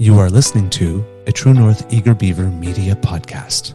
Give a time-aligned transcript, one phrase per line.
[0.00, 3.74] You are listening to a True North Eager Beaver Media Podcast.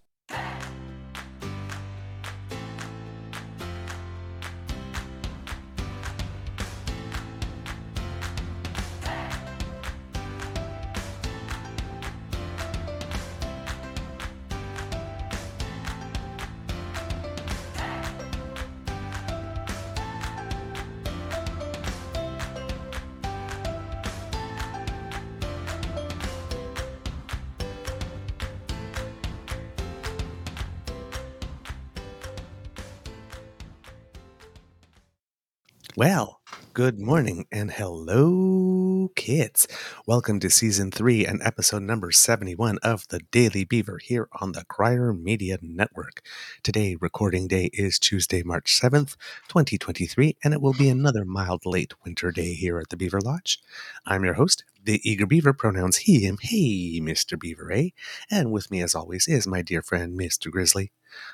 [35.97, 36.39] Well,
[36.73, 39.67] good morning and hello, Kits.
[40.07, 44.63] Welcome to season three and episode number 71 of the Daily Beaver here on the
[44.63, 46.21] Crier Media Network.
[46.63, 49.17] Today, recording day is Tuesday, March 7th,
[49.49, 53.59] 2023, and it will be another mild late winter day here at the Beaver Lodge.
[54.05, 57.37] I'm your host, the Eager Beaver, pronouns he, him, hey, Mr.
[57.37, 57.89] Beaver, eh?
[58.29, 60.49] And with me, as always, is my dear friend, Mr.
[60.49, 60.93] Grizzly.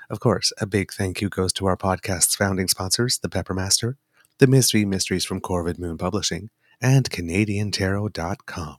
[0.10, 3.98] Of course, a big thank you goes to our podcast's founding sponsors, the Peppermaster,
[4.40, 6.50] the Miss V Mysteries from Corvid Moon Publishing,
[6.80, 8.78] and CanadianTarot.com.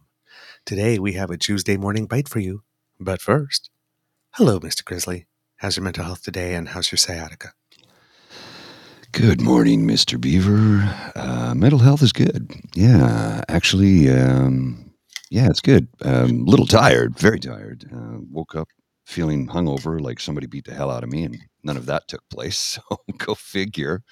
[0.64, 2.62] Today we have a Tuesday morning bite for you.
[3.00, 3.68] But first,
[4.34, 4.84] hello, Mr.
[4.84, 5.26] Grizzly.
[5.56, 7.54] How's your mental health today, and how's your sciatica?
[9.10, 10.20] Good morning, Mr.
[10.20, 10.94] Beaver.
[11.16, 12.52] Uh, mental health is good.
[12.74, 14.92] Yeah, actually, um,
[15.28, 15.88] yeah, it's good.
[16.02, 17.84] A um, little tired, very tired.
[17.92, 18.68] Uh, woke up
[19.06, 22.22] feeling hungover, like somebody beat the hell out of me, and none of that took
[22.30, 22.78] place.
[22.88, 24.04] So go figure.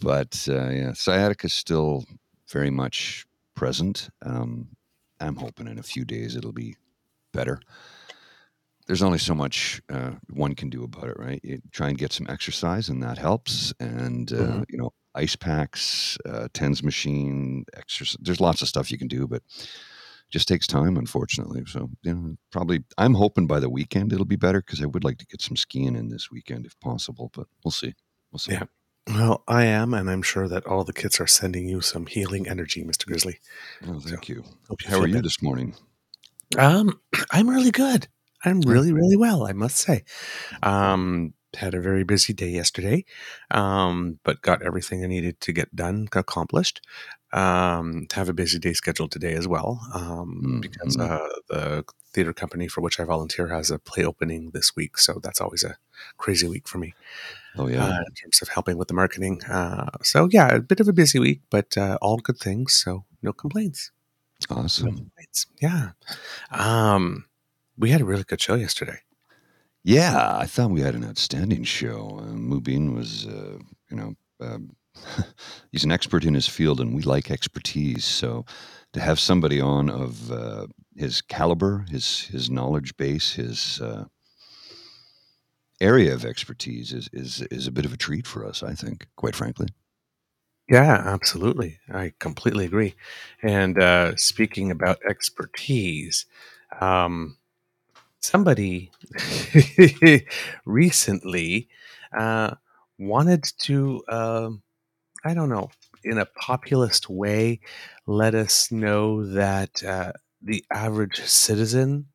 [0.00, 2.04] But uh, yeah, sciatica is still
[2.50, 4.10] very much present.
[4.24, 4.76] Um,
[5.20, 6.76] I'm hoping in a few days it'll be
[7.32, 7.60] better.
[8.86, 11.40] There's only so much uh, one can do about it, right?
[11.42, 13.72] You try and get some exercise, and that helps.
[13.80, 14.64] And uh, Mhm.
[14.68, 18.16] you know, ice packs, uh, TENS machine, exercise.
[18.20, 19.42] There's lots of stuff you can do, but
[20.30, 21.64] just takes time, unfortunately.
[21.66, 25.04] So, you know, probably I'm hoping by the weekend it'll be better because I would
[25.04, 27.30] like to get some skiing in this weekend if possible.
[27.32, 27.94] But we'll see.
[28.30, 28.52] We'll see.
[28.52, 28.66] Yeah.
[29.08, 32.48] Well, I am, and I'm sure that all the Kits are sending you some healing
[32.48, 33.06] energy, Mr.
[33.06, 33.38] Grizzly.
[33.86, 34.42] Oh, thank you.
[34.68, 35.22] Hope you How are you better.
[35.22, 35.74] this morning?
[36.58, 37.00] Um,
[37.30, 38.08] I'm really good.
[38.44, 40.04] I'm really, really well, I must say.
[40.62, 43.04] Um, had a very busy day yesterday,
[43.52, 46.80] um, but got everything I needed to get done, accomplished.
[47.32, 51.10] Um, to have a busy day scheduled today as well, um, because Mhm.
[51.10, 55.20] uh, the theater company for which I volunteer has a play opening this week, so
[55.22, 55.76] that's always a
[56.18, 56.94] crazy week for me
[57.58, 57.84] Oh yeah.
[57.84, 59.42] uh, in terms of helping with the marketing.
[59.44, 62.74] Uh, so yeah, a bit of a busy week, but uh, all good things.
[62.74, 63.90] So no complaints.
[64.50, 64.96] No awesome.
[64.96, 65.46] complaints.
[65.60, 65.90] Yeah.
[66.50, 67.26] Um,
[67.78, 68.98] we had a really good show yesterday.
[69.82, 72.18] Yeah, I thought we had an outstanding show.
[72.20, 73.58] Uh, Mubin was, uh,
[73.88, 74.74] you know, um,
[75.72, 78.04] he's an expert in his field, and we like expertise.
[78.04, 78.44] So
[78.94, 80.66] to have somebody on of uh,
[80.96, 84.06] his caliber, his his knowledge base, his uh,
[85.80, 88.62] area of expertise is is is a bit of a treat for us.
[88.62, 89.68] I think, quite frankly.
[90.68, 91.78] Yeah, absolutely.
[91.92, 92.96] I completely agree.
[93.42, 96.26] And uh, speaking about expertise,
[96.80, 97.36] um,
[98.20, 98.90] somebody
[100.64, 101.68] recently
[102.16, 102.54] uh,
[102.98, 104.62] wanted to, um,
[105.24, 105.70] I don't know,
[106.02, 107.60] in a populist way,
[108.06, 110.12] let us know that uh,
[110.42, 112.06] the average citizen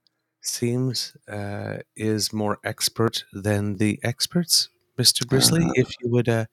[0.41, 5.61] seems uh, is more expert than the experts, Mister Grizzly.
[5.61, 5.73] Uh-huh.
[5.75, 6.45] If you would uh,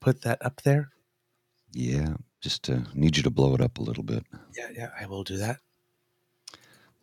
[0.00, 0.90] put that up there.
[1.72, 4.24] Yeah, just uh, need you to blow it up a little bit.
[4.56, 5.58] Yeah, yeah, I will do that.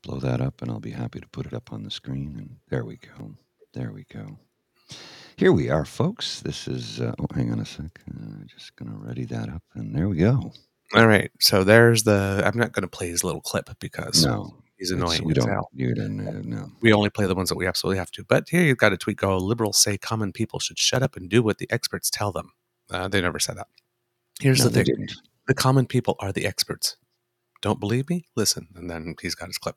[0.02, 2.36] Blow that up, and I'll be happy to put it up on the screen.
[2.38, 3.36] And there we go.
[3.74, 4.38] There we go.
[5.38, 6.40] Here we are, folks.
[6.42, 7.02] This is.
[7.02, 8.00] Uh, oh, hang on a sec.
[8.10, 10.52] Uh, just gonna ready that up, and there we go.
[10.96, 12.42] All right, so there's the.
[12.44, 15.66] I'm not going to play his little clip because No, he's annoying we don't.
[15.74, 16.20] You don't.
[16.28, 16.72] Uh, no.
[16.82, 18.24] We only play the ones that we absolutely have to.
[18.24, 21.30] But here you've got a tweet go liberals say common people should shut up and
[21.30, 22.54] do what the experts tell them.
[22.90, 23.68] Uh, they never said that.
[24.42, 25.08] Here's no, the thing
[25.48, 26.98] the common people are the experts.
[27.62, 28.26] Don't believe me?
[28.36, 28.68] Listen.
[28.76, 29.76] And then he's got his clip.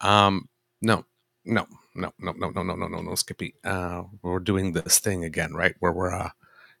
[0.00, 0.48] Um,
[0.80, 1.04] no,
[1.44, 3.54] no, no, no, no, no, no, no, no, no, Skippy.
[3.64, 5.74] Uh, we're doing this thing again, right?
[5.80, 6.30] Where we're, uh,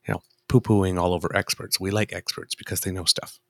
[0.06, 1.80] you know, poo pooing all over experts.
[1.80, 3.40] We like experts because they know stuff.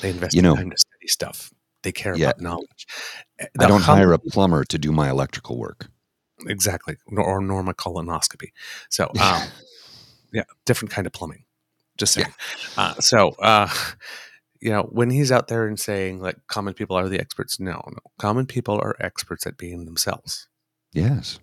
[0.00, 1.52] They invest You know- time to study stuff.
[1.82, 2.28] They care Yeah.
[2.30, 2.86] about knowledge.
[3.40, 5.88] Uh, I don't common hire a plumber to do my electrical work.
[6.46, 8.48] exactly nor, or norma colonoscopy
[8.88, 9.42] so um
[10.32, 11.44] yeah different kind of plumbing
[11.98, 12.32] just saying
[12.78, 13.68] uh, so uh
[14.60, 17.82] you know when he's out there and saying like common people are the experts no
[17.86, 20.48] no common people are experts at being themselves
[20.92, 21.38] Yes.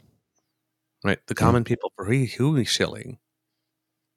[1.04, 1.46] right the Yeah.
[1.46, 3.20] common people for he, who he's shilling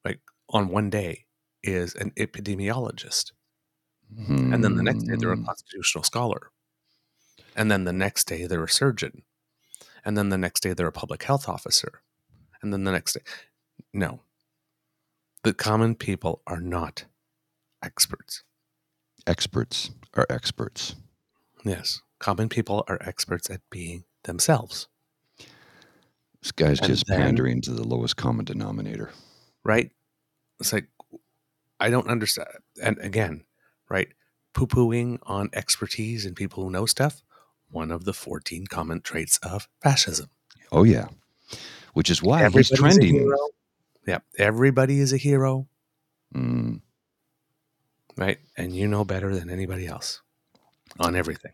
[0.05, 1.27] like on one day
[1.63, 3.33] is an epidemiologist
[4.29, 5.45] and then the next day they're a Hmm.
[5.45, 6.51] constitutional scholar.
[7.57, 9.23] And then the next day they're a surgeon.
[10.05, 12.03] And then the next day they're a public health officer.
[12.63, 13.21] And then the next day
[13.93, 14.21] no.
[15.43, 17.05] The common people are not
[17.83, 18.43] experts.
[19.27, 20.97] Experts are experts.
[21.65, 22.01] yes.
[22.19, 24.89] Common people are experts at being themselves.
[26.43, 29.13] This guy's And just then- pandering to the lowest common denominator.
[29.65, 29.91] right?
[30.59, 30.89] It's like
[31.83, 32.49] i don't understand
[32.83, 33.45] and again
[33.91, 34.09] right
[34.55, 37.23] poo-pooing on expertise and people who know stuff
[37.71, 40.31] one of the 14 common traits of fascism
[40.73, 41.09] Oh yeah,
[41.95, 43.37] which is why he's Everybody's a trending.
[44.07, 45.67] Yeah, everybody is a hero,
[46.35, 46.81] Mm,
[48.17, 48.39] right?
[48.57, 50.23] And you know better than anybody else
[51.01, 51.53] on everything.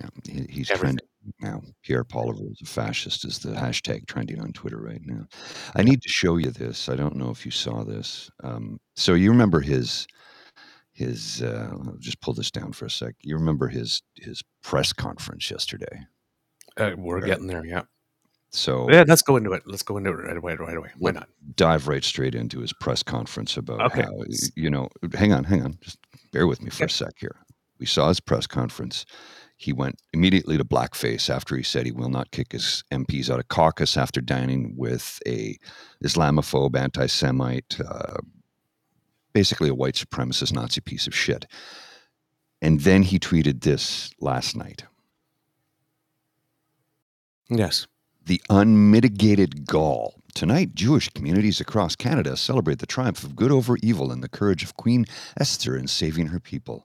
[0.00, 0.98] yeah, he, he's Everything.
[0.98, 1.06] trending
[1.40, 1.62] now.
[1.82, 5.26] Pierre Poilievre is a fascist is the hashtag trending on Twitter right now.
[5.74, 6.88] I need to show you this.
[6.88, 8.30] I don't know if you saw this.
[8.44, 10.06] Um, so you remember his
[10.98, 13.14] his uh, I'll just pull this down for a sec.
[13.22, 16.06] You remember his his press conference yesterday.
[16.76, 17.26] Uh, we're Right.
[17.26, 17.82] getting there, yeah.
[18.50, 19.62] So Yeah, let's go into it.
[19.66, 20.90] Let's go into it right away, right away.
[20.98, 21.28] Why not?
[21.56, 24.02] dive right straight into his press conference about Okay.
[24.02, 24.12] how
[24.56, 25.98] you know hang on hang on just
[26.32, 26.90] bear with me for Yep.
[26.90, 27.36] a sec here
[27.80, 29.04] we saw his press conference
[29.56, 33.40] he went immediately to blackface after he said he will not kick his mps out
[33.40, 35.56] of caucus after dining with a
[36.04, 38.18] islamophobe anti-semite uh,
[39.32, 41.46] basically a white supremacist nazi piece of shit
[42.60, 44.84] and then he tweeted this last night
[47.50, 47.86] Yes.
[48.26, 50.14] the unmitigated gall.
[50.34, 54.62] Tonight, Jewish communities across Canada celebrate the triumph of good over evil and the courage
[54.62, 55.06] of Queen
[55.40, 56.84] Esther in saving her people.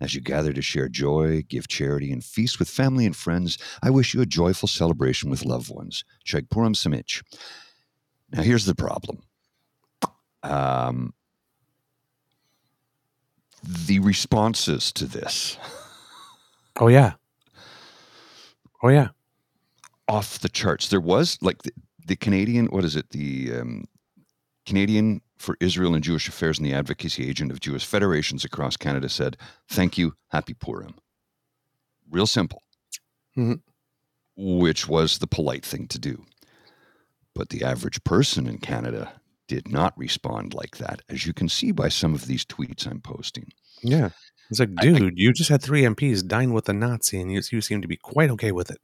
[0.00, 3.90] As you gather to share joy, give charity, and feast with family and friends, I
[3.90, 6.04] wish you a joyful celebration with loved ones.
[6.24, 7.22] Chag Purim Sameach.
[8.30, 9.22] Now, here's the problem.
[10.44, 11.14] Um,
[13.66, 15.58] the responses to this
[16.78, 17.14] Oh yeah.
[18.82, 19.08] Oh yeah.
[20.08, 20.88] off the charts.
[20.88, 21.72] There was like the,
[22.06, 23.10] the Canadian, what is it?
[23.10, 23.88] The um,
[24.66, 29.08] Canadian for Israel and Jewish Affairs and the advocacy agent of Jewish federations across Canada
[29.08, 29.36] said,
[29.68, 30.94] "Thank you, Happy Purim."
[32.10, 32.62] Real simple,
[33.36, 33.60] Mhm.
[34.36, 36.24] which was the polite thing to do.
[37.34, 41.70] But the average person in Canada did not respond like that, as you can see
[41.72, 43.52] by some of these tweets I'm posting.
[43.82, 44.10] Yeah.
[44.50, 47.32] It's like, I- I- dude, you just had three MPs dine with a Nazi, and
[47.32, 48.78] you, you seem to be quite okay with it.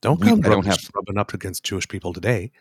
[0.00, 2.52] Don't We- come I don't have- rubbing up against Jewish people today.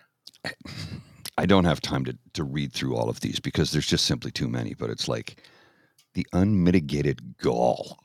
[1.38, 4.32] I don't have time to, to read through all of these because there's just simply
[4.32, 5.42] too many, but it's like
[6.14, 7.98] the unmitigated gall.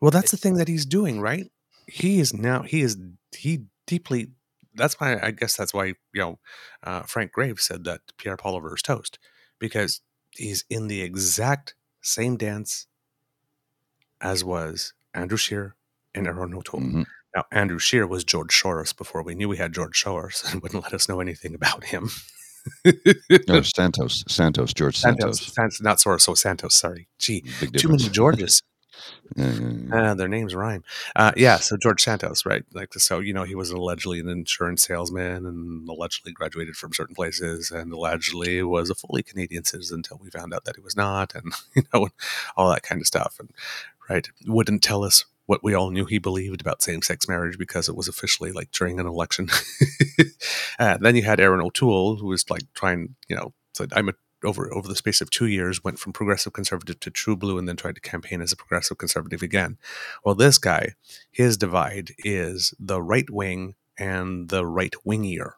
[0.00, 1.50] Well, that's the thing that he's doing, right?
[1.88, 2.96] He is now he is
[3.36, 4.28] he deeply.
[4.74, 6.38] That's why I guess that's why you know
[6.82, 9.18] uh, Frank Graves said that Pierre Poilievre is toast
[9.58, 10.00] because
[10.30, 12.86] he's in the exact same dance
[14.20, 15.74] as was Andrew Scheer
[16.14, 16.80] and Erin O'Toole.
[16.80, 17.06] Mhm.
[17.34, 20.82] Now, Andrew Scheer was George Soros before we knew we had George Soros and wouldn't
[20.82, 22.10] let us know anything about him.
[23.48, 25.38] No, Santos, Santos, George Santos.
[25.38, 26.74] Santos, Santos, not Soros, so Santos.
[26.74, 27.40] Sorry, gee,
[27.76, 28.08] too many.
[28.10, 28.62] Georges.
[29.36, 30.10] Yeah, yeah.
[30.10, 30.84] Uh, their names rhyme.
[31.16, 32.64] Uh, yeah, so George Santos, right?
[32.72, 37.14] Like, so you know, he was allegedly an insurance salesman and allegedly graduated from certain
[37.14, 40.96] places and allegedly was a fully Canadian citizen until we found out that he was
[40.96, 42.08] not, and you know,
[42.56, 43.36] all that kind of stuff.
[43.38, 43.50] And
[44.08, 47.96] right, wouldn't tell us what we all knew he believed about same-sex marriage because it
[47.96, 49.48] was officially like during an election.
[50.78, 54.14] uh, then you had Erin O'Toole, who was like trying, you know, said I'm a
[54.44, 57.68] over over the space of two years went from progressive conservative to true blue and
[57.68, 59.78] then tried to campaign as a progressive conservative again.
[60.24, 60.94] Well, this guy,
[61.30, 65.52] his divide is the right wing and the right wingier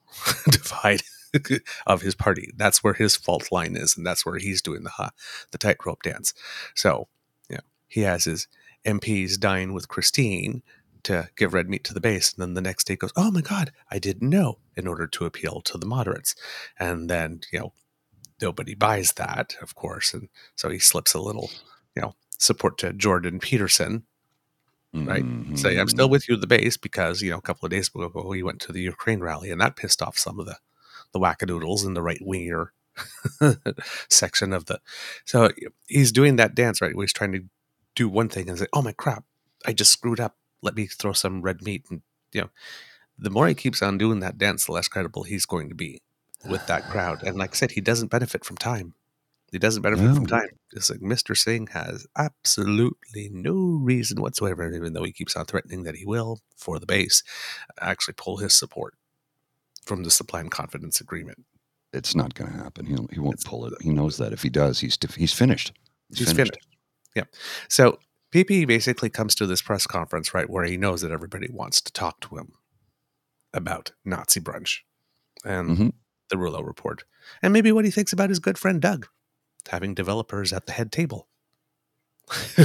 [0.50, 1.02] divide
[1.86, 2.52] of his party.
[2.56, 5.12] That's where his fault line is, and that's where he's doing the
[5.50, 6.34] the tightrope dance.
[6.74, 7.08] So,
[7.48, 8.48] yeah, he has his
[8.84, 10.62] MPs dying with Christine
[11.02, 13.40] to give red meat to the base, and then the next day goes, "Oh my
[13.40, 16.34] God, I didn't know," in order to appeal to the moderates,
[16.78, 17.72] and then you know
[18.40, 21.50] nobody buys that, of course, and so he slips a little,
[21.94, 24.04] you know, support to Jordan Peterson,
[24.92, 25.24] right?
[25.24, 25.56] Mm-hmm.
[25.56, 27.88] Say I'm still with you at the base because you know a couple of days
[27.88, 30.56] ago he went to the Ukraine rally and that pissed off some of the
[31.12, 32.72] the wackadoodles in the right winger
[34.08, 34.80] section of the.
[35.24, 35.50] So
[35.86, 36.94] he's doing that dance right.
[36.94, 37.44] Where he's trying to
[37.94, 39.24] do one thing and say, "Oh my crap,
[39.64, 40.36] I just screwed up.
[40.62, 42.02] Let me throw some red meat." And
[42.32, 42.50] you know,
[43.18, 46.02] the more he keeps on doing that dance, the less credible he's going to be
[46.48, 47.22] with that crowd.
[47.22, 48.94] And like I said, he doesn't benefit from time.
[49.52, 50.14] He doesn't benefit no.
[50.14, 50.48] from time.
[50.72, 51.36] It's like Mr.
[51.36, 56.40] Singh has absolutely no reason whatsoever, even though he keeps on threatening that he will
[56.56, 57.22] for the base,
[57.80, 58.94] actually pull his support
[59.84, 61.44] from the supply and confidence agreement.
[61.92, 62.86] It's not going to happen.
[62.86, 63.74] He'll, he won't it's, pull it.
[63.80, 65.72] He knows that if he does, he's he's finished.
[66.08, 66.54] He's, he's finished.
[66.54, 66.68] finished.
[67.14, 67.24] Yeah.
[67.68, 67.98] So
[68.32, 71.92] PP basically comes to this press conference right where he knows that everybody wants to
[71.92, 72.52] talk to him
[73.54, 74.80] about Nazi brunch
[75.44, 75.88] and mm-hmm.
[76.28, 77.04] The Rouleau report,
[77.42, 79.08] and maybe what he thinks about his good friend Doug
[79.68, 81.28] having developers at the head table.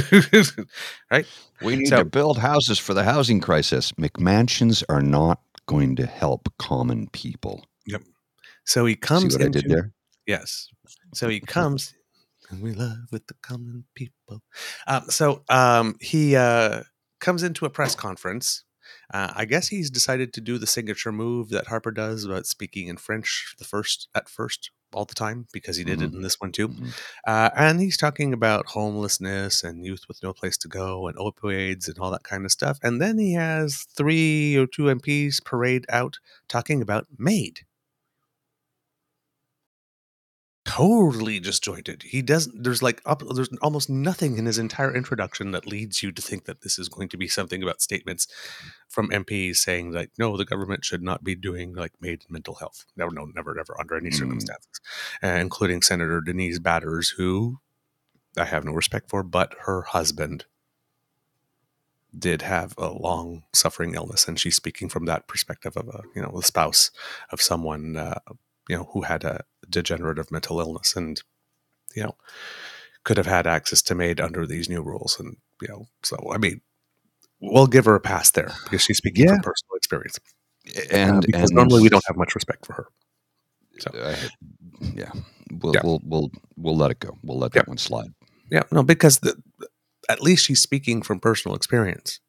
[1.10, 1.26] right?
[1.60, 3.92] We need so, to build houses for the housing crisis.
[3.92, 7.64] McMansions are not going to help common people.
[7.86, 8.02] Yep.
[8.64, 9.34] So he comes.
[9.34, 9.92] See what into, I did there?
[10.26, 10.68] Yes.
[11.14, 11.94] So he comes,
[12.50, 14.42] and we love with the common people.
[14.86, 16.82] Um, so um, he uh,
[17.20, 18.64] comes into a press conference.
[19.12, 22.88] Uh, I guess he's decided to do the signature move that Harper does about speaking
[22.88, 26.08] in French the first at first all the time because he did mm-hmm.
[26.08, 26.68] it in this one too.
[26.68, 26.88] Mm-hmm.
[27.26, 31.88] Uh, and he's talking about homelessness and youth with no place to go and opioids
[31.88, 32.78] and all that kind of stuff.
[32.82, 36.18] And then he has three or two MPs parade out
[36.48, 37.60] talking about MAID
[40.72, 42.02] totally disjointed.
[42.02, 42.62] He doesn't.
[42.62, 43.22] There's like up.
[43.34, 46.88] There's almost nothing in his entire introduction that leads you to think that this is
[46.88, 48.26] going to be something about statements
[48.88, 52.86] from MPs saying that no, the government should not be doing like MAID mental health.
[52.96, 54.14] No, no, never, never under any mm.
[54.14, 54.80] circumstances,
[55.22, 57.58] uh, including Senator Denise Batters, who
[58.38, 60.46] I have no respect for, but her husband
[62.18, 66.20] did have a long suffering illness and she's speaking from that perspective of a you
[66.20, 66.90] know the spouse
[67.30, 68.18] of someone uh,
[68.68, 71.22] you know who had a degenerative mental illness and
[71.94, 72.16] you know
[73.04, 76.38] could have had access to MAID under these new rules and you know so i
[76.38, 76.60] mean
[77.42, 79.34] we'll give her a pass there because she's speaking yeah.
[79.34, 80.18] from personal experience.
[80.90, 82.86] And uh, because and normally we don't have much respect for her.
[83.80, 83.90] So.
[83.90, 84.16] Uh,
[84.94, 85.10] yeah
[85.60, 85.80] we'll, yeah.
[85.82, 87.18] we'll we'll we'll let it go.
[87.22, 87.70] We'll let that yeah.
[87.70, 88.10] one slide.
[88.50, 89.36] Yeah no because the,
[90.08, 92.20] at least she's speaking from personal experience.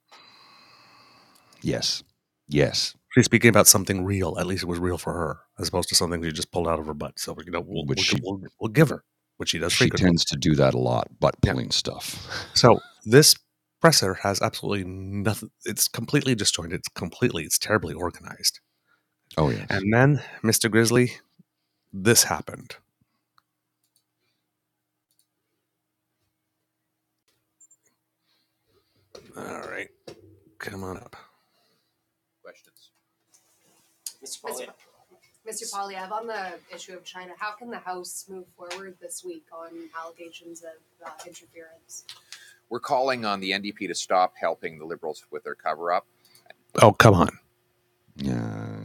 [1.62, 2.04] Yes.
[2.48, 4.38] Yes she's speaking about something real.
[4.40, 6.80] At least it was real for her, as opposed to something she just pulled out
[6.80, 7.20] of her butt.
[7.20, 9.04] So you know, we'll, we'll, she, we'll, we'll give her,
[9.38, 9.74] which she does.
[9.74, 10.06] She frequently.
[10.08, 11.72] tends to do that a lot, butt pulling yeah.
[11.72, 12.48] stuff.
[12.54, 13.36] So this
[13.82, 15.52] presser has absolutely nothing.
[15.66, 16.80] It's completely disjointed.
[16.80, 17.44] It's completely.
[17.44, 18.60] It's terribly organized.
[19.38, 19.66] Oh yeah.
[19.70, 21.14] And then, Mister Grizzly,
[21.92, 22.76] this happened.
[29.36, 29.90] All right,
[30.60, 31.16] come on up.
[34.46, 34.52] Mr.
[34.52, 34.74] Poilievre.
[35.48, 35.74] Mr.
[35.74, 39.70] Poilievre, on the issue of China, how can the House move forward this week on
[40.00, 42.06] allegations of uh, interference?
[42.70, 46.06] We're calling on the NDP to stop helping the Liberals with their cover up.
[46.82, 47.30] Oh, come on.
[48.16, 48.78] Yeah.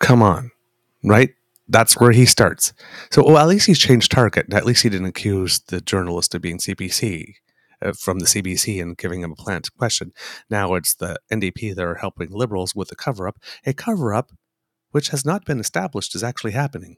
[0.00, 0.50] Come on.
[1.04, 1.34] Right?
[1.68, 2.72] That's where he starts.
[3.10, 4.52] So, well, at least he's changed target.
[4.52, 7.34] At least he didn't accuse the journalist of being CBC
[7.82, 10.12] uh, from the CBC and giving him a plant question.
[10.48, 13.38] Now it's the NDP that are helping liberals with the cover up.
[13.66, 14.32] A cover up
[14.90, 16.96] which has not been established is actually happening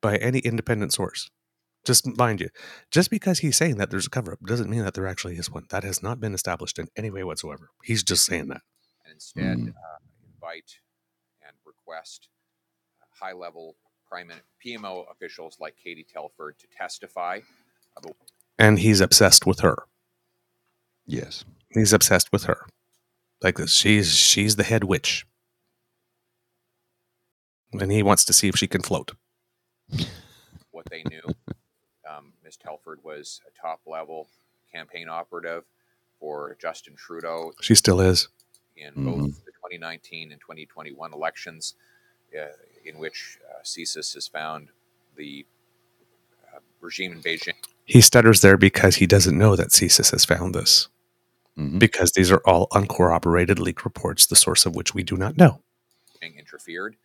[0.00, 1.30] by any independent source.
[1.84, 2.48] Just mind you,
[2.90, 5.50] just because he's saying that there's a cover up doesn't mean that there actually is
[5.50, 5.64] one.
[5.70, 7.70] That has not been established in any way whatsoever.
[7.84, 8.60] He's just saying that.
[9.04, 9.68] And instead, mm.
[9.70, 9.98] uh,
[10.34, 10.76] invite
[11.46, 12.28] and request
[13.20, 13.76] high level
[14.12, 17.38] PMO officials like Katie Telford to testify
[17.96, 18.16] about
[18.58, 19.84] and he's obsessed with her.
[21.06, 22.66] Yes, he's obsessed with her.
[23.40, 25.26] Like this, she's she's the head witch,
[27.78, 29.12] and he wants to see if she can float.
[30.70, 31.22] What they knew,
[32.08, 34.28] um, Miss Telford was a top level
[34.72, 35.64] campaign operative
[36.18, 38.28] for Justin Trudeau She still is.
[38.76, 41.74] in both the 2019 and 2021 elections,
[42.38, 42.46] uh,
[42.84, 44.68] in which uh, CSIS has found
[45.16, 45.44] the
[46.54, 50.54] uh, regime in Beijing He stutters there because he doesn't know that CSIS has found
[50.54, 50.88] this.
[51.58, 51.78] Mhm.
[51.80, 55.62] Because these are all uncorroborated leaked reports, the source of which we do not know.
[56.22, 56.96] interfered.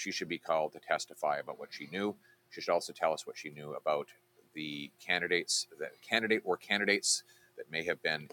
[0.00, 2.16] She should be called to testify about what she knew.
[2.48, 4.08] She should also tell us what she knew about
[4.54, 7.22] the candidates, the candidate or candidates
[7.58, 8.28] that may have been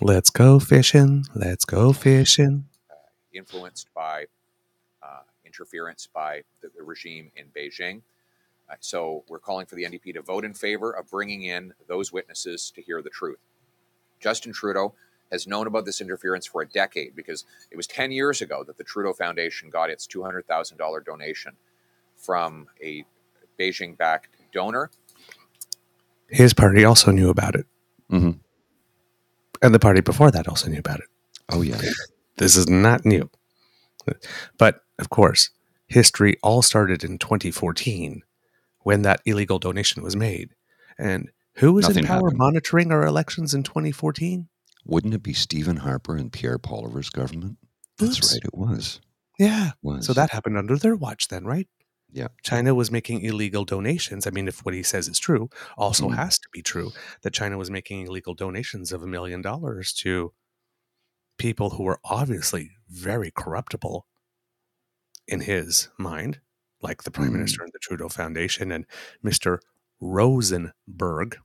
[0.00, 1.26] Let's go fishing.
[1.34, 2.64] Let's go fishing.
[3.34, 4.26] influenced by
[5.02, 8.00] uh, interference by the, the regime in Beijing.
[8.70, 12.12] Uh, so we're calling for the NDP to vote in favor of bringing in those
[12.12, 13.40] witnesses to hear the truth.
[14.20, 14.94] Justin Trudeau
[15.32, 18.76] has known about this interference for a decade because it was 10 years ago that
[18.78, 21.54] the Trudeau Foundation got its $200,000 donation
[22.16, 23.04] from a
[23.58, 24.90] Beijing backed donor.
[26.28, 27.66] His party also knew about it.
[28.10, 28.38] Mhm.
[29.60, 31.06] And the party before that also knew about it.
[31.48, 31.80] Oh yeah.
[32.38, 33.28] This is not new.
[34.58, 35.50] But of course,
[35.86, 38.22] history all started in 2014
[38.80, 40.54] when that illegal donation was made.
[40.98, 42.38] And who was Nothing in power happened.
[42.38, 44.48] monitoring our elections in 2014?
[44.84, 47.58] Wouldn't it be Stephen Harper and Pierre Poilievre's government?
[47.98, 48.42] That's right.
[48.44, 49.00] It was.
[49.38, 49.72] Yeah.
[49.82, 50.06] was.
[50.06, 51.68] So that happened under their watch then, right?
[52.12, 52.28] Yeah.
[52.42, 54.26] China was making illegal donations.
[54.26, 55.48] I mean, if what he says is true,
[55.78, 56.16] also Mhm.
[56.16, 60.34] has to be true that China was making illegal donations of a million dollars to
[61.38, 64.06] people who were obviously very corruptible
[65.26, 66.40] in his mind,
[66.82, 67.34] like the Prime Mhm.
[67.34, 68.84] Minister and the Trudeau Foundation and
[69.24, 69.58] Mr.
[70.00, 71.38] Rosenberg.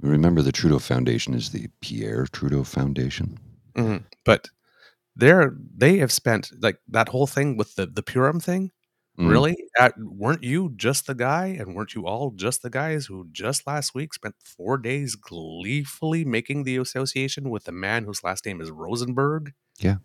[0.00, 3.38] Remember, the Trudeau Foundation is the Pierre Trudeau Foundation.
[4.24, 4.48] But
[5.16, 8.72] they're they have spent like that whole thing with the the Purim thing.
[9.18, 9.30] Mhm.
[9.30, 9.56] Really?
[9.78, 13.66] Uh, weren't you just the guy, and weren't you all just the guys who just
[13.66, 18.60] last week spent four days gleefully making the association with the man whose last name
[18.60, 19.52] is Rosenberg?
[19.80, 19.96] Yeah.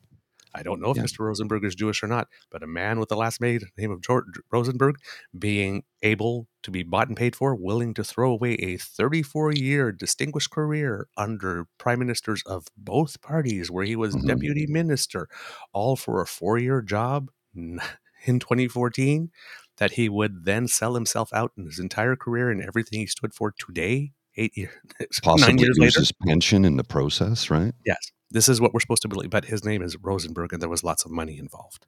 [0.54, 1.04] I don't know if Yeah.
[1.04, 1.20] Mr.
[1.20, 3.62] Rosenberg is Jewish or not, but a man with the last name
[3.92, 4.96] of George Rosenberg
[5.38, 9.92] being able to be bought and paid for, willing to throw away a 34 year
[9.92, 14.28] distinguished career under prime ministers of both parties, where he was Mhm.
[14.28, 15.28] deputy minister,
[15.74, 19.32] all for a four year job in 2014,
[19.78, 23.34] that he would then sell himself out in his entire career and everything he stood
[23.34, 24.74] for today, eight years,
[25.24, 26.00] Possibly nine years lose later.
[26.02, 27.74] his pension in the process, right?
[27.86, 29.30] Yes, this is what we're supposed to believe.
[29.30, 31.86] But his name is Rosenberg, and there was lots of money involved.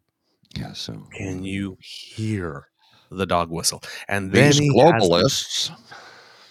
[0.56, 0.74] Yeah.
[0.74, 2.68] So Can you hear
[3.10, 3.82] the dog whistle?
[4.08, 5.72] And then these globalists?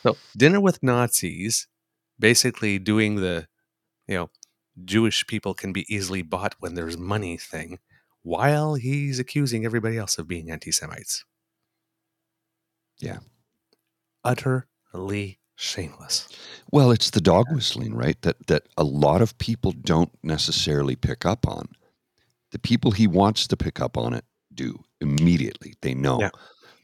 [0.03, 1.69] so dinner with Nazis,
[2.19, 3.47] basically doing the,
[4.09, 4.31] you know,
[4.85, 7.79] Jewish people can be easily bought when there's money thing,
[8.23, 11.25] while he's accusing everybody else of being anti-Semites.
[12.99, 13.19] Yeah.
[14.25, 16.29] utterly shameless.
[16.73, 18.21] Well, it's the dog whistling, right?
[18.23, 21.69] That that a lot of people don't necessarily pick up on.
[22.51, 25.75] The people he wants to pick up on it do immediately.
[25.83, 26.21] They know.
[26.21, 26.31] Yeah.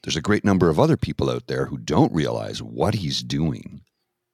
[0.02, 3.82] There's a great number of other people out there who don't realize what he's doing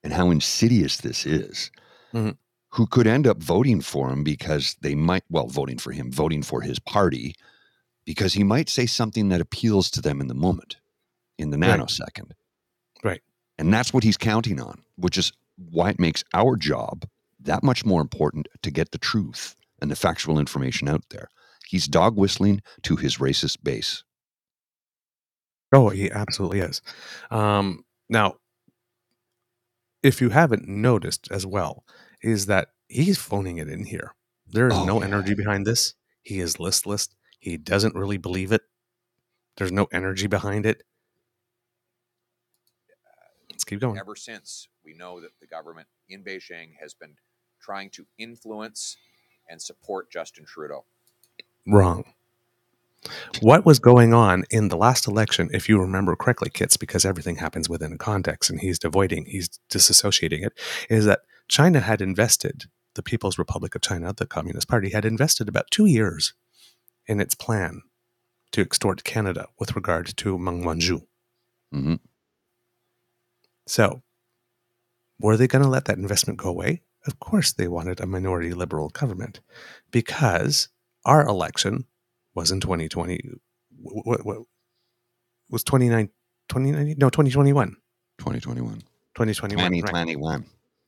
[0.03, 1.71] and how insidious this is.
[2.13, 2.37] Mhm.
[2.69, 6.43] Who could end up voting for him because they might, well, voting for him, voting
[6.43, 7.33] for his party,
[8.05, 10.77] because he might say something that appeals to them in the moment,
[11.37, 11.79] in the Right.
[11.79, 12.31] nanosecond.
[13.57, 15.31] And that's what he's counting on, which is
[15.71, 17.05] why it makes our job
[17.39, 21.29] that much more important to get the truth and the factual information out there.
[21.67, 24.03] He's dog whistling to his racist base.
[25.73, 26.81] Oh, he absolutely is.
[27.31, 28.35] Um, now,
[30.03, 31.83] if you haven't noticed as well,
[32.21, 34.13] is that he's phoning it in here.
[34.47, 35.05] There is Oh, no yeah.
[35.07, 35.93] energy behind this.
[36.21, 37.09] He is listless.
[37.39, 38.61] He doesn't really believe it.
[39.57, 40.83] There's no energy behind it.
[43.65, 43.97] Let's keep going.
[43.97, 47.15] ever since we know that the government in Beijing has been
[47.59, 48.97] trying to influence
[49.49, 50.85] and support Justin Trudeau.
[51.65, 52.03] Wrong.
[53.41, 57.37] What was going on in the last election, if you remember correctly, Kits, because everything
[57.37, 60.53] happens within a context and he's avoiding, he's disassociating it,
[60.87, 65.49] is that China had invested, the People's Republic of China, the Communist Party, had invested
[65.49, 66.33] about two years
[67.07, 67.81] in its plan
[68.51, 71.01] to extort Canada with regard to Meng Wanzhou.
[71.71, 71.95] hmm
[73.67, 74.03] So,
[75.19, 76.81] were they going to let that investment go away?
[77.07, 79.39] Of course, they wanted a minority liberal government
[79.91, 80.69] because
[81.05, 81.85] our election
[82.33, 83.19] was in 2020.
[83.81, 84.39] What, what
[85.49, 86.07] was 29,
[86.49, 86.95] 2019?
[86.97, 87.75] No, 2021.
[88.17, 88.73] 2021.
[89.15, 89.71] 2021.
[89.71, 89.81] right.
[89.81, 90.41] 2021.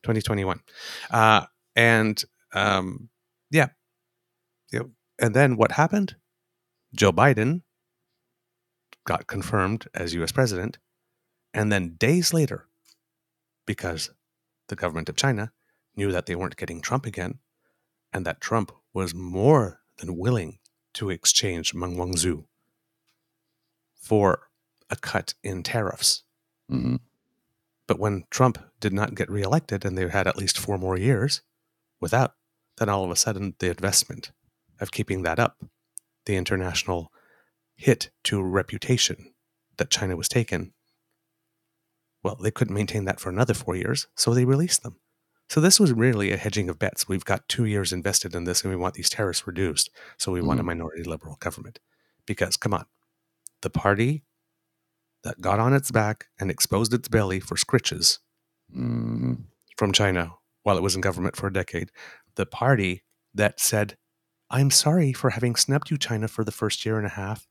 [0.03, 0.59] 2021.
[1.11, 3.09] Uh, and um,
[3.51, 3.67] yeah.
[4.71, 4.81] yeah.
[5.19, 6.15] And then what happened?
[6.93, 7.61] Joe Biden
[9.05, 10.77] got confirmed as US president.
[11.57, 12.67] And then days later,
[13.65, 14.11] because
[14.67, 15.51] the government of China
[15.95, 17.39] knew that they weren't getting Trump again,
[18.13, 20.59] and that Trump was more than willing
[20.93, 22.45] to exchange Meng Wanzhou
[23.95, 24.49] for
[24.89, 26.23] a cut in tariffs.
[26.69, 26.97] hmm
[27.87, 31.41] But when Trump did not get reelected and they had at least four more years
[31.99, 32.35] without,
[32.77, 34.31] then all of a sudden the investment
[34.79, 35.57] of keeping that up,
[36.25, 37.11] the international
[37.75, 39.33] hit to reputation
[39.77, 40.73] that China was taken,
[42.27, 44.97] well, they couldn't maintain that for another four years, so they released them.
[45.47, 47.07] So this was really a hedging of bets.
[47.07, 49.89] We've got two years invested in this and we want these tariffs reduced.
[50.17, 51.79] So we want a minority liberal government.
[52.25, 52.85] Because, come on,
[53.61, 54.25] the party
[55.23, 58.19] that got on its back and exposed its belly for scritches
[58.71, 59.35] hmm
[59.77, 61.91] from China while it was in government for a decade,
[62.35, 63.95] the party that said,
[64.49, 67.46] I'm sorry for having snubbed you, China, for the first year and a half.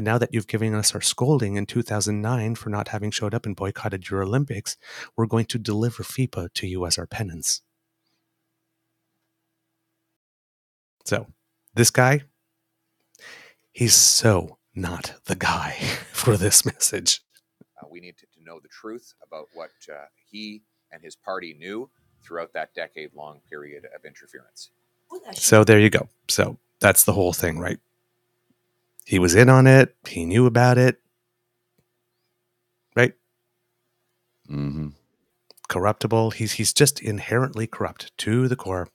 [0.00, 3.44] And now that you've given us our scolding in 2009 for not having showed up
[3.44, 4.78] and boycotted your Olympics,
[5.14, 7.60] we're going to deliver FIPA to you as our penance.
[11.04, 11.26] So,
[11.74, 12.22] this guy,
[13.72, 15.72] he's so not the guy
[16.12, 17.20] for this message.
[17.78, 21.54] Uh, we need to, to know the truth about what uh, he and his party
[21.58, 21.90] knew
[22.22, 24.70] throughout that decade long period of interference.
[25.34, 26.08] So there you go.
[26.26, 27.78] So that's the whole thing, right?
[29.04, 29.96] He was in on it.
[30.08, 31.00] He knew about it.
[32.94, 33.14] Right?
[34.46, 34.88] hmm
[35.68, 36.32] Corruptible.
[36.32, 38.88] He's he's just inherently corrupt to the core.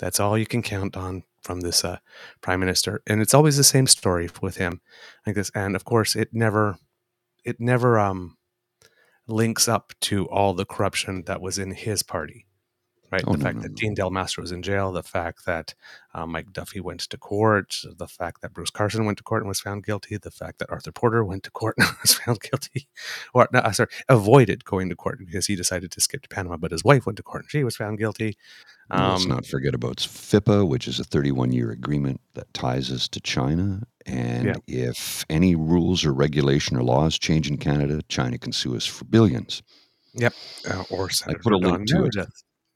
[0.00, 1.98] That's all you can count on from this uh,
[2.40, 4.80] prime minister, and it's always the same story with him.
[5.26, 6.78] Like this, and of course, it never,
[7.44, 8.36] it never um,
[9.26, 12.46] links up to all the corruption that was in his party.
[13.12, 13.74] Right, Oh, the no, fact no, that no.
[13.74, 15.74] Dean Del Mastro was in jail, the fact that
[16.14, 19.48] uh, Mike Duffy went to court, the fact that Bruce Carson went to court and
[19.48, 22.86] was found guilty, the fact that Arthur Porter went to court and was found guilty,
[23.34, 26.56] or no, uh, sorry, avoided going to court because he decided to skip to Panama,
[26.56, 28.36] but his wife went to court and she was found guilty.
[28.92, 33.08] Let's Um, not forget about FIPA, which is a 31 year agreement that ties us
[33.08, 33.82] to China.
[34.06, 34.54] And Yeah.
[34.66, 39.04] if any rules or regulation or laws change in Canada, China can sue us for
[39.04, 39.62] billions.
[40.68, 42.16] uh, or Senator put a link Don to it.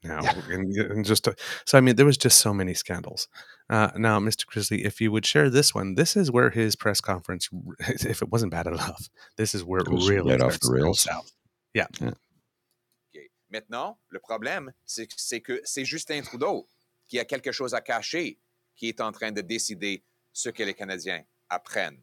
[0.04, 3.26] Now, and, and just to, so I mean, there was just so many scandals.
[3.70, 4.44] Uh, now, Mr.
[4.44, 8.28] Grizzly, if you would share this one, this is where his press conference, if it
[8.30, 11.00] wasn't bad enough, this is where it really right off the rails.
[11.00, 11.32] south.
[11.74, 13.30] OK.
[13.50, 16.66] Maintenant, le problème, c'est c'est que c'est Justin Trudeau
[17.06, 18.38] qui a quelque chose à cacher,
[18.76, 22.00] qui est en train de décider ce que les Canadiens apprennent.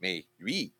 [0.00, 0.72] Mais lui,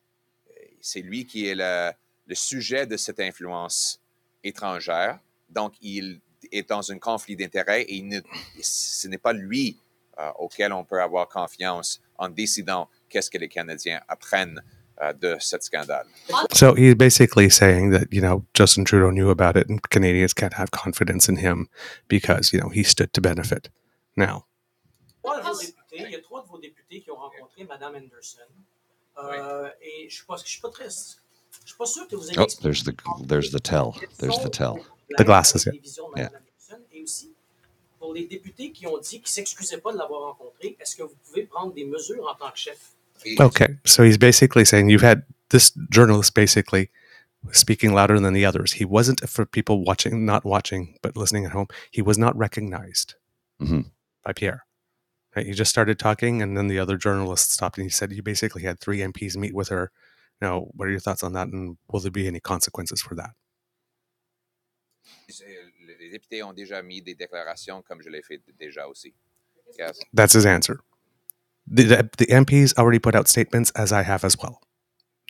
[0.81, 1.93] c'est lui qui est le,
[2.27, 4.01] le sujet de cette influence
[4.43, 5.21] étrangère.
[5.49, 6.21] Donc, il
[6.53, 8.21] est dans un conflit d'intérêts et il ne-
[8.63, 9.79] ce n'est pas lui
[10.19, 14.63] euh, auquel on peut avoir confiance en décidant qu'est-ce que les Canadiens apprennent
[15.03, 16.07] euh, de ce scandale.
[16.55, 20.55] So he's basically saying that, you know, Justin Trudeau knew about it and Canadians can't
[20.55, 21.69] have confidence in him
[22.09, 23.69] because, you know, he stood to benefit.
[24.17, 24.47] Now,
[25.23, 27.97] Trois de vos députés, il y a trois de vos députés qui ont rencontré Mme
[27.97, 28.41] Anderson.
[29.19, 30.87] Euh, Et je suis pas, je suis pas très.
[31.65, 32.93] Je suis pas sûr que vous ayez Oh, there's the
[33.27, 33.95] there's the tell.
[34.19, 34.79] There's the tell.
[35.19, 35.73] The glasses, yeah.
[35.73, 36.83] télévision de Mme Anderson.
[36.93, 37.33] Et aussi,
[37.99, 41.03] pour les députés qui ont dit qu'ils ne s'excusaient pas de l'avoir rencontré, est-ce que
[41.05, 42.93] vous pouvez prendre des mesures en tant que chef?
[43.41, 46.91] Okay, so he's basically saying you've had this journalist basically
[47.53, 48.73] speaking louder than the others.
[48.75, 51.67] He wasn't for people watching, not watching, but listening at home.
[51.91, 53.15] He was not recognized
[53.61, 53.87] Mhm.
[54.25, 54.67] by Pierre.
[55.35, 55.47] Right?
[55.47, 58.63] He just started talking, and then the other journalist stopped, and he said you basically
[58.63, 59.91] had three MPs meet with her.
[60.41, 63.31] Now, what are your thoughts on that, and will there be any consequences for that?
[65.29, 69.15] Les députés ont déjà mis des déclarations comme je l'ai fait déjà aussi.
[69.79, 69.99] Yes.
[70.13, 70.81] That's his answer.
[71.67, 74.61] The, the, the MPs already put out statements, as I have as well.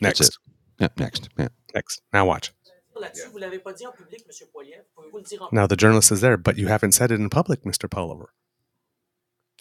[0.01, 0.37] Next,
[0.79, 1.29] Yeah, next.
[1.37, 1.47] Yeah.
[1.73, 2.01] next.
[2.13, 2.53] Now watch.
[2.99, 4.47] Là-dessus, vous ne l'avez pas dit en public, M.
[4.51, 4.83] Poilievre.
[4.95, 7.29] Pouvez-vous le dire en Now the journalist is there, but you haven't said it in
[7.29, 7.87] public, Mr.
[7.89, 8.27] Pullover.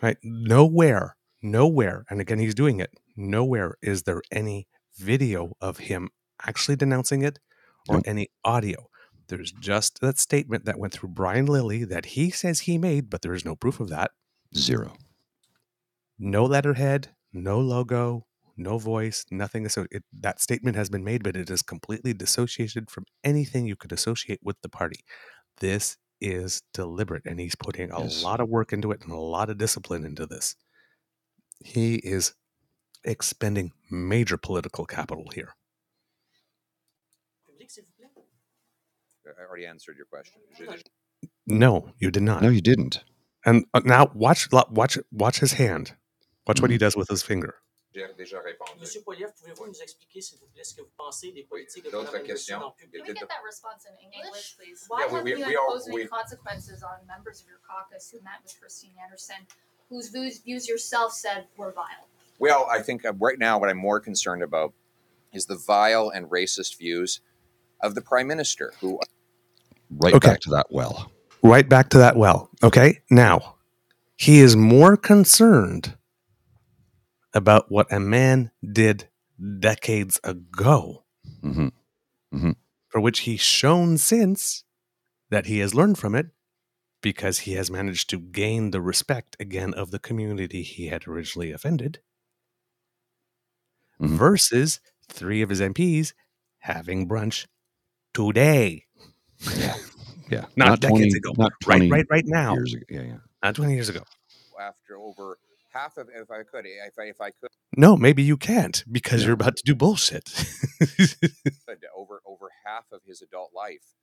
[0.02, 0.16] Right?
[0.22, 2.90] Nowhere, nowhere, and again he's doing it.
[3.16, 6.08] Nowhere is there any video of him
[6.46, 7.38] actually denouncing it
[7.88, 8.04] or Nope.
[8.06, 8.88] any audio.
[9.28, 9.60] There's mm-hmm.
[9.62, 13.34] just that statement that went through Brian Lilley that he says he made, but there
[13.34, 14.12] is no proof of that.
[14.54, 14.94] Zero.
[16.18, 19.68] No letterhead, no logo, no voice, nothing.
[19.68, 23.76] So it, that statement has been made, but it is completely dissociated from anything you
[23.76, 25.00] could associate with the party.
[25.60, 28.22] This is deliberate, and he's putting a Yes.
[28.22, 30.54] lot of work into it and a lot of discipline into this.
[31.60, 32.34] He is
[33.06, 35.54] expending major political capital here.
[37.46, 38.10] public, s'il vous plaît?
[39.26, 40.40] I already answered your question.
[41.46, 42.42] No, you did not.
[42.42, 43.02] No, you didn't.
[43.44, 45.94] And uh, now watch, watch, watch his hand.
[46.46, 47.54] Watch what he does with his finger.
[47.94, 48.78] J'ai déjà répondu.
[48.78, 51.90] Monsieur Poilievre, pouvez-vous nous expliquer, s'il vous plaît, ce que vous pensez des politiques de
[51.90, 52.60] d'autres Mme questions?
[52.60, 54.26] Can we get that response in English?
[54.26, 54.84] English, please.
[54.88, 58.10] Why Yeah, we- have we- you we imposed any consequences on members of your caucus
[58.12, 59.46] who met with Christine Anderson,
[59.88, 62.06] whose views, views yourself said were vile?
[62.38, 64.74] Well, I think uh, right now what I'm more concerned about
[65.32, 67.20] is the vile and racist views
[67.82, 69.00] of the prime minister, who
[69.90, 70.30] Right Okay.
[70.30, 71.12] back to that well.
[71.42, 72.50] Right back to that well.
[72.62, 73.00] Okay.
[73.10, 73.56] Now,
[74.16, 75.96] he is more concerned
[77.34, 79.08] about what a man did
[79.60, 81.04] decades ago,
[81.42, 81.68] hmm
[82.88, 84.64] for which he's shown since
[85.30, 86.28] that he has learned from it
[87.02, 91.52] because he has managed to gain the respect again of the community he had originally
[91.52, 92.00] offended,
[94.00, 94.16] Mhm.
[94.18, 96.12] versus three of his MPs
[96.58, 97.46] having brunch
[98.14, 98.84] today.
[99.56, 99.74] Yeah.
[100.30, 100.44] Yeah.
[100.56, 101.32] Not decades ago.
[101.38, 102.54] Not Right, 20 right, right now.
[102.54, 102.84] years ago.
[102.90, 103.16] Yeah, yeah.
[103.42, 104.02] Not 20 years ago.
[104.60, 105.38] after over
[105.72, 109.24] half of, if I could, if I, if I could, No, maybe you can't because
[109.24, 110.28] you're about to do bullshit.
[111.96, 113.94] over over half of his adult life,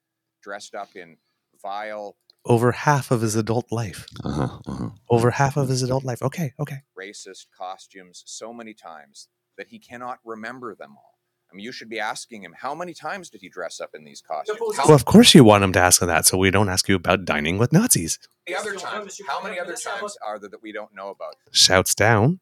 [0.41, 1.17] dressed up in
[1.61, 4.05] vile, Over half of his adult life.
[4.23, 4.59] Uh huh.
[4.67, 4.89] Uh huh.
[5.09, 6.21] Over half of his adult life.
[6.21, 6.83] Okay, okay.
[6.99, 11.19] racist costumes so many times that he cannot remember them all.
[11.51, 14.03] I mean, you should be asking him how many times did he dress up in
[14.03, 14.57] these costumes?
[14.77, 16.95] How Well, of course you want him to ask that so we don't ask you
[16.95, 18.17] about dining with Nazis.
[18.47, 19.21] many other times?
[19.27, 21.35] How many other let's have a- times are there that we don't know about?
[21.51, 22.39] Shouts down,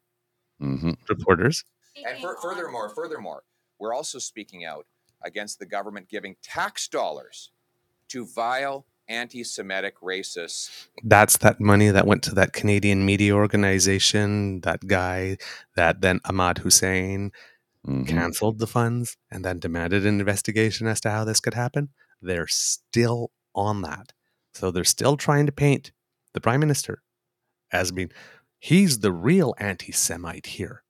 [0.59, 1.65] hmm reporters.
[1.97, 3.43] And Speaking fur on- furthermore, furthermore,
[3.79, 4.85] we're also speaking out
[5.23, 7.51] against the government giving tax dollars
[8.07, 10.87] to vile anti-Semitic racists.
[11.03, 15.37] That's that money that went to that Canadian media organization, that guy
[15.75, 17.31] that then Ahmed Hussen
[17.85, 21.89] hmm canceled the funds and then demanded an investigation as to how this could happen.
[22.21, 24.13] They're still on that.
[24.53, 25.91] So they're still trying to paint
[26.33, 27.01] the prime minister
[27.71, 28.11] as being
[28.59, 30.83] he's the real anti-Semite here.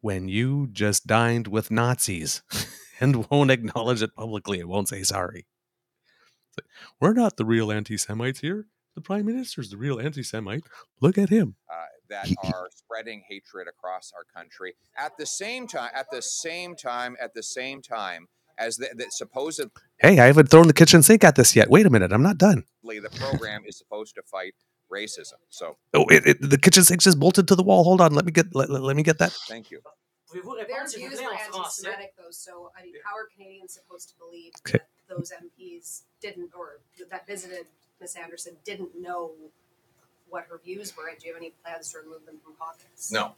[0.00, 2.42] When you just dined with Nazis
[3.00, 5.46] and won't acknowledge it publicly and won't say sorry.
[6.56, 6.66] It's like,
[7.00, 8.66] We're not the real anti-Semites here.
[8.94, 10.64] The prime minister's the real anti-Semite.
[11.00, 11.56] Look at him.
[11.70, 11.74] uh,
[12.10, 16.20] that He- he- are spreading hatred across our country at the same time at the
[16.20, 20.74] same time at the same time as the, the supposedly Hey, I haven't thrown the
[20.74, 21.70] kitchen sink at this yet.
[21.70, 22.64] Wait a minute, I'm not done.
[22.82, 24.54] the program is supposed to fight
[24.92, 27.82] racism so Oh, it, it, the kitchen sink's just bolted to the wall.
[27.82, 29.32] Hold on, let me get let, let- let me get that.
[29.48, 29.80] thank you
[30.30, 32.30] Pouvez-vous Their répondre, s'il vous views plaît, were anti-Semitic, though.
[32.30, 34.78] So, I mean, how are Canadians supposed to believe Okay.
[34.78, 37.66] that those MPs didn't, or that visited
[38.00, 39.32] Miss Anderson didn't know
[40.28, 41.08] what her views were?
[41.08, 43.10] And do you have any plans to remove them from caucus?
[43.12, 43.34] no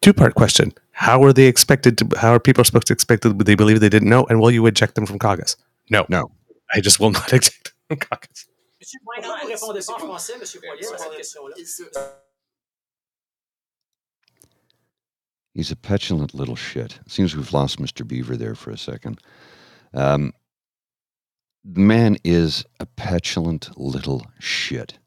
[0.00, 2.08] Two part question: How are they expected to?
[2.18, 4.24] How are people supposed to expect that they believe they didn't know?
[4.28, 5.56] And will you eject them from caucus?
[5.90, 6.30] No, No.
[6.74, 8.46] I just will not eject them from caucus.
[8.80, 9.42] Monsieur, Why pourquoi not?
[9.42, 11.16] vous répondez pas en français, Monsieur Yeah, Poilievre, à cette ouais.
[11.18, 11.54] question-là?
[15.54, 16.98] He's a petulant little shit.
[17.06, 18.06] Seems we've lost Mr.
[18.06, 19.20] Beaver there for a second.
[19.94, 20.32] Um,
[21.64, 24.98] the man is a petulant little shit.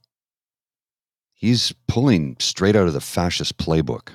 [1.34, 4.12] He's pulling straight out of the fascist playbook.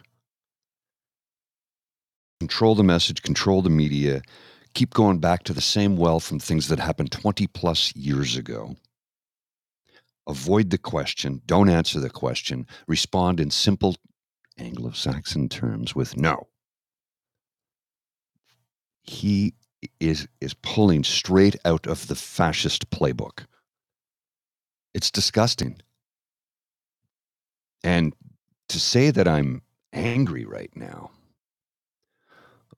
[2.40, 4.22] Control the message, control the media,
[4.72, 8.74] keep going back to the same well from things that happened 20 plus years ago.
[10.26, 13.96] Avoid the question, don't answer the question, respond in simple
[14.56, 16.48] Anglo Saxon terms with no.
[19.02, 19.54] He
[19.98, 23.44] is, is pulling straight out of the fascist playbook.
[24.94, 25.80] It's disgusting.
[27.82, 28.14] And
[28.68, 29.62] to say that I'm
[29.92, 31.10] angry right now,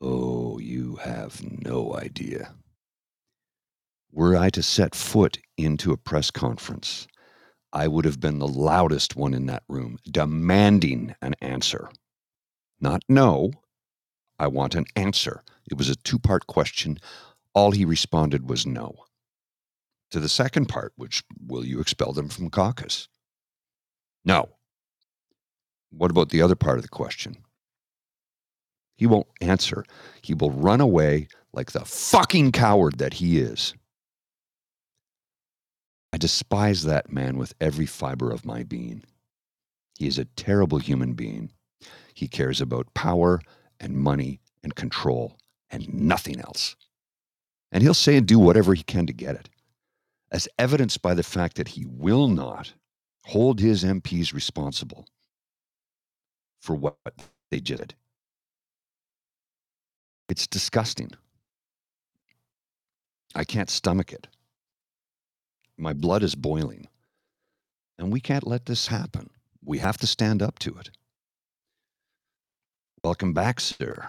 [0.00, 2.54] oh, you have no idea.
[4.12, 7.06] Were I to set foot into a press conference,
[7.72, 11.88] I would have been the loudest one in that room, demanding an answer.
[12.80, 13.52] Not no,
[14.38, 15.42] I want an answer.
[15.70, 16.98] It was a two part question.
[17.54, 18.96] All he responded was no.
[20.10, 23.08] To the second part, which will you expel them from caucus?
[24.24, 24.50] No.
[25.90, 27.36] What about the other part of the question?
[28.96, 29.84] He won't answer.
[30.22, 33.74] He will run away like the fucking coward that he is.
[36.12, 39.02] I despise that man with every fiber of my being.
[39.98, 41.52] He is a terrible human being.
[42.14, 43.40] He cares about power
[43.80, 45.38] and money and control
[45.72, 46.76] and nothing else.
[47.72, 49.48] And he'll say and do whatever he can to get it,
[50.30, 52.74] as evidenced by the fact that he will not
[53.24, 55.06] hold his MPs responsible
[56.60, 56.96] for what
[57.50, 57.94] they did.
[60.28, 61.10] It's disgusting.
[63.34, 64.28] I can't stomach it.
[65.78, 66.86] My blood is boiling.
[67.98, 69.30] And we can't let this happen.
[69.64, 70.90] We have to stand up to it.
[73.04, 74.06] Welcome back, sir.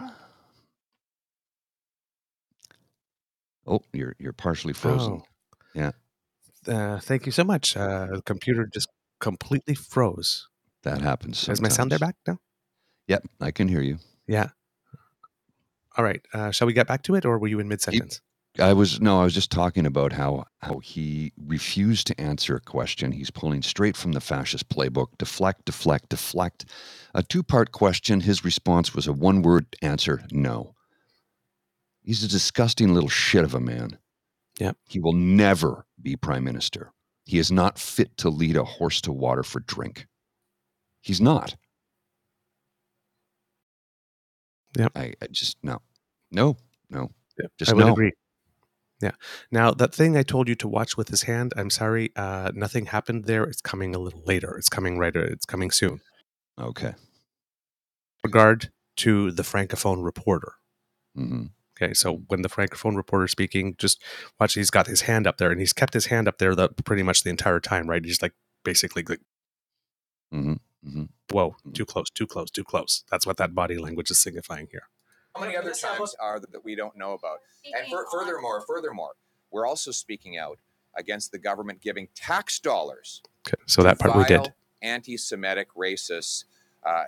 [3.65, 5.21] Oh, you're you're partially frozen.
[5.21, 5.23] Oh.
[5.73, 5.91] Yeah.
[6.67, 7.76] Uh, thank you so much.
[7.76, 8.88] Uh, the computer just
[9.19, 10.47] completely froze.
[10.84, 11.47] That happens.
[11.47, 12.39] Is my sound there back now?
[13.08, 13.99] Yep, I can hear you.
[14.28, 14.49] Yeah.
[15.97, 16.21] All right.
[16.34, 18.21] Uh, shall we get back to it, or were you in mid sentence?
[18.60, 22.60] I was no, I was just talking about how how he refused to answer a
[22.60, 23.12] question.
[23.12, 25.08] He's pulling straight from the fascist playbook.
[25.17, 26.65] Deflect, deflect, deflect.
[27.15, 28.21] A two-part question.
[28.21, 30.73] His response was a one-word answer, no.
[32.04, 33.98] He's a disgusting little shit of a man.
[34.60, 34.78] Yep.
[34.88, 36.92] He will never be prime minister.
[37.26, 40.08] He is not fit to lead a horse to water for drink.
[41.02, 41.56] He's not.
[44.78, 44.89] Yeah.
[44.96, 45.82] I, I just no.
[46.32, 46.58] No,
[46.89, 47.12] no.
[47.39, 47.94] Yeah, Just I would no.
[47.94, 48.12] agree.
[49.02, 49.12] Yeah.
[49.52, 52.88] Now that thing I told you to watch with his hand, I'm sorry, uh, nothing
[52.88, 53.44] happened there.
[53.44, 54.56] It's coming a little later.
[54.58, 55.16] It's coming right.
[55.16, 56.02] It's coming soon.
[56.60, 56.96] Okay.
[58.24, 60.54] Regard to the francophone reporter.
[61.16, 61.46] hmm
[61.84, 64.02] Okay, so when the francophone reporter speaking, just
[64.39, 64.54] watch.
[64.54, 67.04] He's got his hand up there, and he's kept his hand up there the pretty
[67.04, 67.89] much the entire time.
[67.89, 68.04] Right?
[68.04, 69.19] He's like basically like,
[70.32, 74.19] hmm hmm "Whoa, too close, too close, too close." That's what that body language is
[74.19, 74.88] signifying here.
[75.36, 77.39] How many other times are that we don't know about?
[77.65, 79.13] And fur furthermore, furthermore,
[79.52, 80.60] we're also speaking out
[80.96, 84.54] against the government giving tax dollars Okay, so that part we did.
[84.82, 86.46] anti-Semitic, racist
[86.86, 87.06] uh,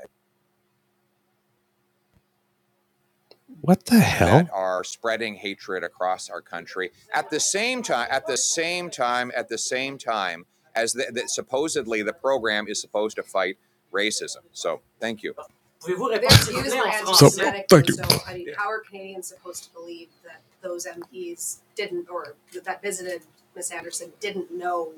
[3.62, 4.27] What the hell?
[4.43, 6.91] that are spreading hatred across our country.
[7.13, 11.29] At the same time, at the same time, at the same time as the, that
[11.29, 13.58] supposedly the program is supposed to fight
[13.93, 14.41] racism.
[14.51, 15.34] So, thank you.
[15.81, 17.93] Pouvez-vous Their répondre, s'il vous views plaît, were en So- thank you.
[17.93, 22.81] so I mean, how are Canadians supposed to believe that those MPs didn't, or that
[22.81, 23.21] visited
[23.55, 24.93] Miss Anderson didn't know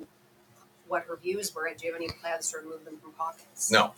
[0.87, 3.69] what her views were, and do you have any plans to remove them from caucus?
[3.69, 3.93] No.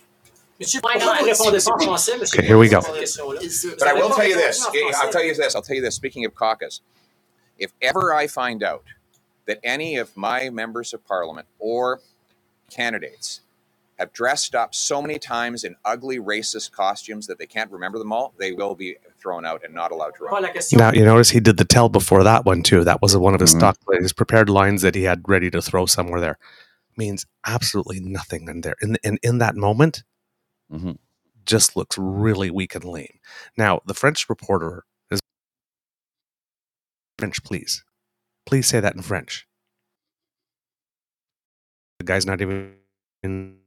[0.59, 1.19] Monsieur, Why not?
[1.19, 2.39] vous répondez pas en français, monsieur?
[2.39, 2.81] Okay, here we go.
[2.81, 4.59] But I will tell you this.
[4.65, 5.55] pas répondu en I'll tell you this.
[5.55, 5.95] I'll tell you this.
[5.95, 6.81] Speaking of caucus,
[7.57, 8.83] if ever I find out
[9.47, 12.01] that any of my members of parliament or
[12.69, 13.41] candidates
[13.97, 18.11] have dressed up so many times in ugly racist costumes that they can't remember them
[18.13, 20.45] all, they will be thrown out and not allowed to run.
[20.73, 22.83] Now you notice he did the tell before that one too.
[22.83, 23.57] That was one of his Mhm.
[23.59, 26.37] stock his prepared lines that he had ready to throw somewhere there.
[26.95, 28.75] Means absolutely nothing in there.
[28.81, 30.03] In in, in that moment,
[30.71, 30.91] hmm
[31.45, 33.19] just looks really weak and lame.
[33.57, 35.19] Now the French reporter is
[37.17, 37.83] French, please.
[38.45, 39.47] Please say that in French.
[41.97, 42.75] The guy's not even
[43.23, 43.57] in,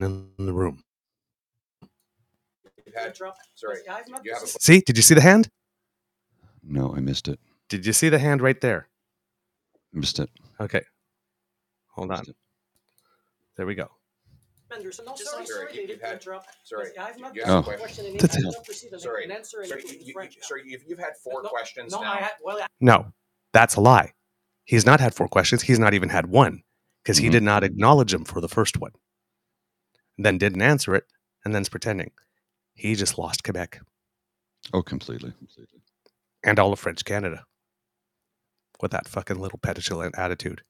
[0.00, 0.82] in the room.
[2.94, 3.16] Had-
[3.54, 4.80] sorry, a See?
[4.80, 5.48] Did you see the hand?
[6.62, 7.38] No, I missed it.
[7.68, 8.88] Did you see the hand right there?
[9.92, 10.30] Missed it.
[10.60, 10.82] Okay.
[11.90, 12.24] Hold on.
[13.56, 13.95] There we go.
[14.74, 16.48] Anderson, no, Just sorry, like- sorry, Sorry, you- David, you've had- interrupt.
[16.64, 17.80] sorry, I have not you have a asked question.
[17.80, 18.52] question in That's English.
[18.52, 20.46] I don't proceed with Sorry, an answer in sorry, in you, you, French now.
[20.46, 22.12] sorry you've, you've had four No, questions No, now.
[22.12, 23.12] I had, well, I- No,
[23.52, 24.12] that's a lie.
[24.64, 25.62] He's not had four questions.
[25.62, 26.62] He's not even had one
[27.02, 27.32] because he Mhm.
[27.32, 28.92] did not acknowledge him for the first one,
[30.18, 31.04] then didn't answer it,
[31.44, 32.12] and then's pretending.
[32.74, 33.80] He just lost Quebec
[34.72, 35.30] Oh, completely.
[35.32, 35.80] completely.
[36.42, 37.44] and all of French Canada
[38.80, 40.62] with that fucking little petulant attitude.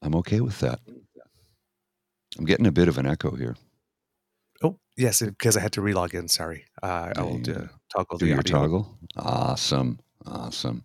[0.00, 0.80] I'm okay with that.
[2.38, 3.56] I'm getting a bit of an echo here.
[4.62, 6.28] Oh, yes, because I had to relog in.
[6.28, 6.64] Sorry.
[6.82, 7.54] Uh, I'll Yeah.
[7.54, 8.58] uh, toggle Do the your audio.
[8.58, 8.98] toggle.
[9.16, 9.98] Awesome.
[10.26, 10.84] Awesome.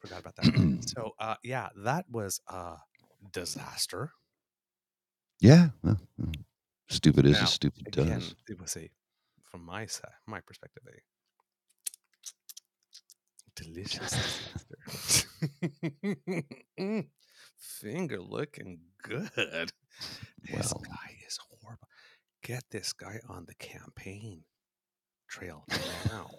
[0.00, 0.78] Forgot about that.
[0.96, 2.76] so, uh, yeah, that was a
[3.32, 4.12] disaster.
[5.40, 5.68] Yeah.
[5.82, 5.98] well,
[6.88, 8.34] stupid is Now, as stupid Again, does.
[8.48, 8.90] it was a,
[9.50, 10.90] from my side, my perspective, a
[13.62, 15.28] delicious disaster.
[17.66, 19.30] Finger looking good.
[20.42, 20.82] This Well.
[20.84, 21.88] guy is horrible.
[22.42, 24.44] Get this guy on the campaign
[25.28, 25.64] trail
[26.06, 26.30] now.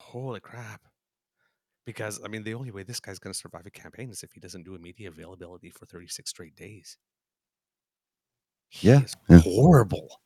[0.00, 0.82] Holy crap.
[1.86, 4.32] Because, I mean, the only way this guy's going to survive a campaign is if
[4.32, 6.98] he doesn't do a media availability for 36 straight days.
[8.68, 9.38] He Yeah, yeah.
[9.38, 10.20] horrible.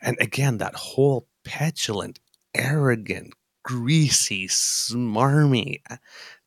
[0.00, 2.18] And again, that whole petulant,
[2.54, 3.34] arrogant,
[3.66, 5.82] greasy, smarmy,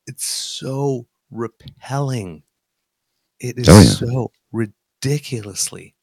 [0.08, 2.44] it's so repelling.
[3.40, 3.90] It is Oh, yeah.
[3.90, 5.96] so ridiculously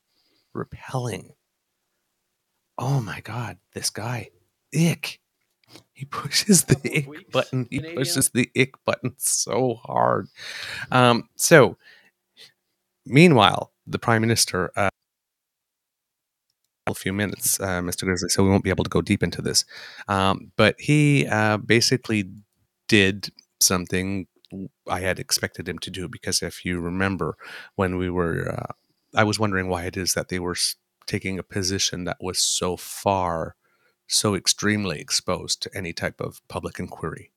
[0.54, 1.32] repelling.
[2.78, 4.30] Oh my God, this guy,
[4.74, 5.20] ick.
[5.94, 7.66] He pushes the ick weeks, button.
[7.70, 7.96] He Canadian.
[7.98, 10.28] pushes the ick button so hard.
[10.92, 11.78] Um, so,
[13.06, 14.90] meanwhile, the prime minister, uh, a
[16.94, 18.02] few minutes, uh, Mr.
[18.02, 19.64] Grizzly, so we won't be able to go deep into this.
[20.08, 22.30] Um, but he uh, basically
[22.88, 23.30] did
[23.60, 24.26] something
[24.88, 27.36] I had expected him to do because if you remember
[27.74, 28.72] when we were uh,
[29.14, 30.56] I was wondering why it is that they were
[31.06, 33.56] taking a position that was so far,
[34.06, 37.30] so extremely exposed to any type of public inquiry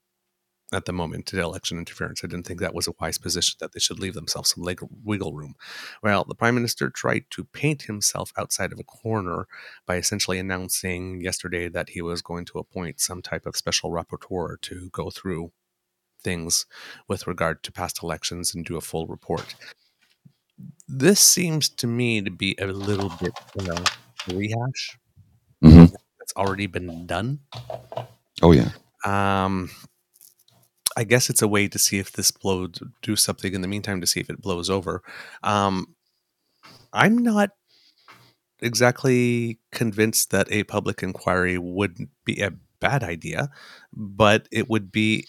[0.71, 2.23] at the moment to election interference.
[2.23, 4.87] I didn't think that was a wise position, that they should leave themselves some leg-
[5.03, 5.55] wiggle room.
[6.03, 9.47] Well, the prime minister tried to paint himself outside of a corner
[9.85, 14.61] by essentially announcing yesterday that he was going to appoint some type of special rapporteur
[14.61, 15.51] to go through
[16.21, 16.65] things
[17.07, 19.55] with regard to past elections and do a full report.
[20.87, 23.83] This seems to me to be a little bit, you know,
[24.33, 24.97] rehash
[25.61, 25.85] hmm
[26.19, 27.39] that's already been done.
[28.41, 28.69] Oh yeah.
[29.05, 29.69] Um,
[30.99, 34.01] I guess it's a way to see if this blows, do something in the meantime
[34.01, 35.01] to see if it blows over.
[35.43, 35.95] Um,
[36.91, 37.51] I'm not
[38.61, 43.49] exactly convinced that a public inquiry would be a bad idea,
[43.93, 45.25] but it would be,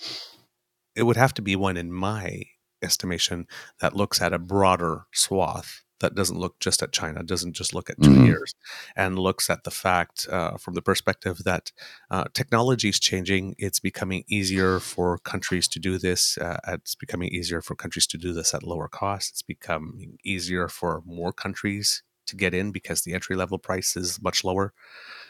[0.96, 2.42] it would have to be one in my
[2.82, 3.46] estimation
[3.80, 7.88] that looks at a broader swath that doesn't look just at China, doesn't just look
[7.90, 8.26] at 2 Mhm.
[8.26, 8.54] years,
[8.96, 11.72] and looks at the fact uh, from the perspective that
[12.10, 13.54] uh, technology is changing.
[13.58, 16.36] It's becoming easier for countries to do this.
[16.38, 19.30] Uh, it's becoming easier for countries to do this at lower cost.
[19.30, 24.20] It's becoming easier for more countries to get in because the entry level price is
[24.22, 24.72] much lower.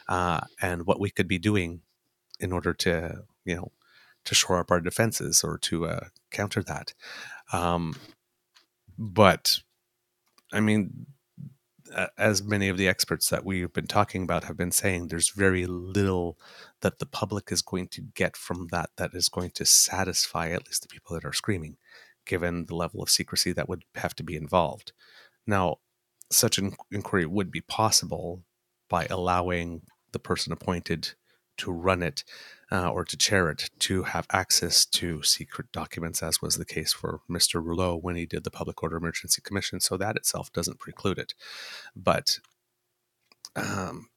[0.09, 1.83] Uh, and what we could be doing
[2.41, 3.73] in order to, you know,
[4.25, 6.95] to shore up our defenses or to uh, counter that.
[7.53, 7.95] Um,
[8.99, 9.61] but
[10.53, 11.07] I mean,
[12.17, 15.67] as many of the experts that we've been talking about have been saying, there's very
[15.67, 16.39] little
[16.83, 20.67] that the public is going to get from that that is going to satisfy at
[20.67, 21.77] least the people that are screaming,
[22.27, 24.93] given the level of secrecy that would have to be involved.
[25.47, 25.77] Now,
[26.31, 28.45] such an inquiry would be possible
[28.89, 29.83] by allowing
[30.13, 31.15] the person appointed
[31.61, 32.25] to run it
[32.73, 36.93] uh, or to chair it to have access to secret documents, as was the case
[36.93, 37.65] for Mr.
[37.65, 39.81] Rouleau when he did the Public Order Emergency Commission.
[39.81, 41.35] So that itself doesn't preclude it.
[41.97, 42.39] But
[43.57, 44.09] um,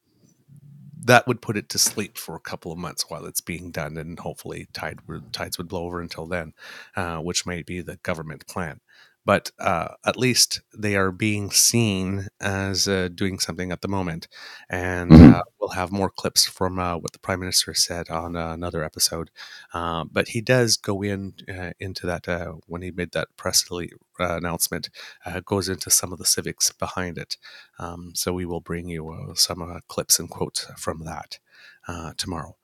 [1.06, 3.98] that would put it to sleep for a couple of months while it's being done,
[3.98, 5.00] and hopefully tide
[5.32, 6.54] tides would blow over until then,
[6.96, 8.80] uh, which might be the government plan.
[9.26, 14.28] But uh, at least they are being seen as uh, doing something at the moment,
[14.70, 15.34] and Mhm.
[15.36, 18.84] uh, we'll have more clips from uh, what the prime minister said on uh, another
[18.84, 19.32] episode.
[19.74, 23.70] Uh, but he does go in uh, into that uh, when he made that press
[23.72, 24.90] release, uh, announcement,
[25.26, 27.38] uh, goes into some of the civics behind it.
[27.80, 31.40] Um, so we will bring you uh, some uh, clips and quotes from that
[31.88, 32.58] uh, tomorrow.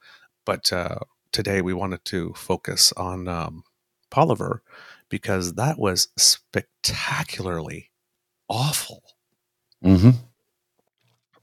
[0.46, 1.00] But uh,
[1.32, 3.64] today we wanted to focus on um,
[4.12, 4.60] Poilievre
[5.10, 7.90] because that was spectacularly
[8.48, 9.04] awful.
[9.82, 10.12] hmm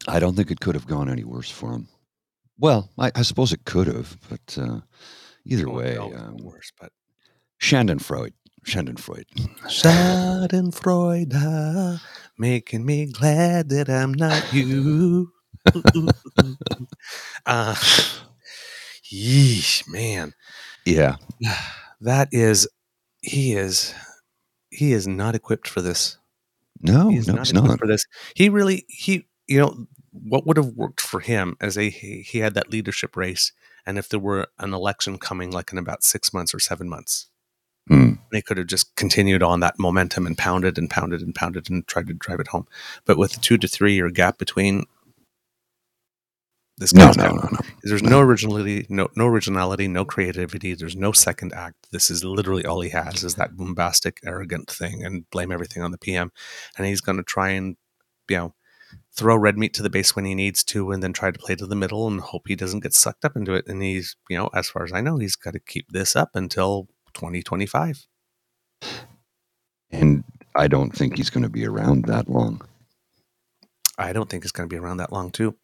[0.09, 1.89] I don't think it could have gone any worse for him.
[2.59, 4.81] Well, I, I suppose it could have, but uh,
[5.45, 6.71] either Oh, way, no, it's um, worse.
[6.81, 6.93] But
[7.61, 8.33] Schadenfreude.
[8.65, 9.27] Schadenfreude.
[9.69, 12.01] Schadenfreude,
[12.39, 15.33] making me glad that I'm not you.
[17.45, 17.75] Uh,
[19.13, 20.33] yeesh, man.
[20.85, 21.17] Yeah.
[22.03, 22.69] That is,
[23.27, 23.95] he is,
[24.71, 26.19] he is not equipped for this.
[26.83, 27.79] No, He's no, not equipped not.
[27.79, 28.05] for this.
[28.35, 32.39] He really, he, you know, what would have worked for him as a he, he
[32.39, 33.53] had that leadership race,
[33.87, 37.29] and if there were an election coming, like in about six months or seven months,
[37.89, 38.15] Hmm.
[38.33, 41.87] they could have just continued on that momentum and pounded and pounded and pounded and
[41.87, 42.67] tried to drive it home.
[43.05, 44.87] But with the two to three year gap between,
[46.79, 47.59] this No, no, no, no.
[47.85, 50.75] There's no originality, no no originality, no creativity.
[50.75, 51.87] There's no second act.
[51.91, 55.91] This is literally all he has is that bombastic, arrogant thing, and blame everything on
[55.91, 56.33] the PM.
[56.77, 57.77] And he's going to try and,
[58.29, 58.55] you know,
[59.15, 61.55] throw red meat to the base when he needs to, and then try to play
[61.55, 63.67] to the middle and hope he doesn't get sucked up into it.
[63.67, 66.31] And he's, you know, as far as I know, he's got to keep this up
[66.35, 68.07] until 2025.
[69.91, 70.25] And
[70.55, 72.61] I don't think he's going to be around that long.
[73.99, 75.57] I don't think he's going to be around that long, too.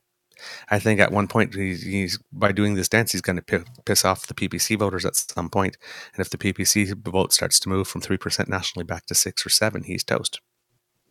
[0.71, 3.71] I think at one point he's, he's by doing this dance, he's going to pi-
[3.85, 5.77] piss off the PPC voters at some point,
[6.15, 9.45] and if the PPC vote starts to move from three percent nationally back to six
[9.47, 10.41] or seven, he's toast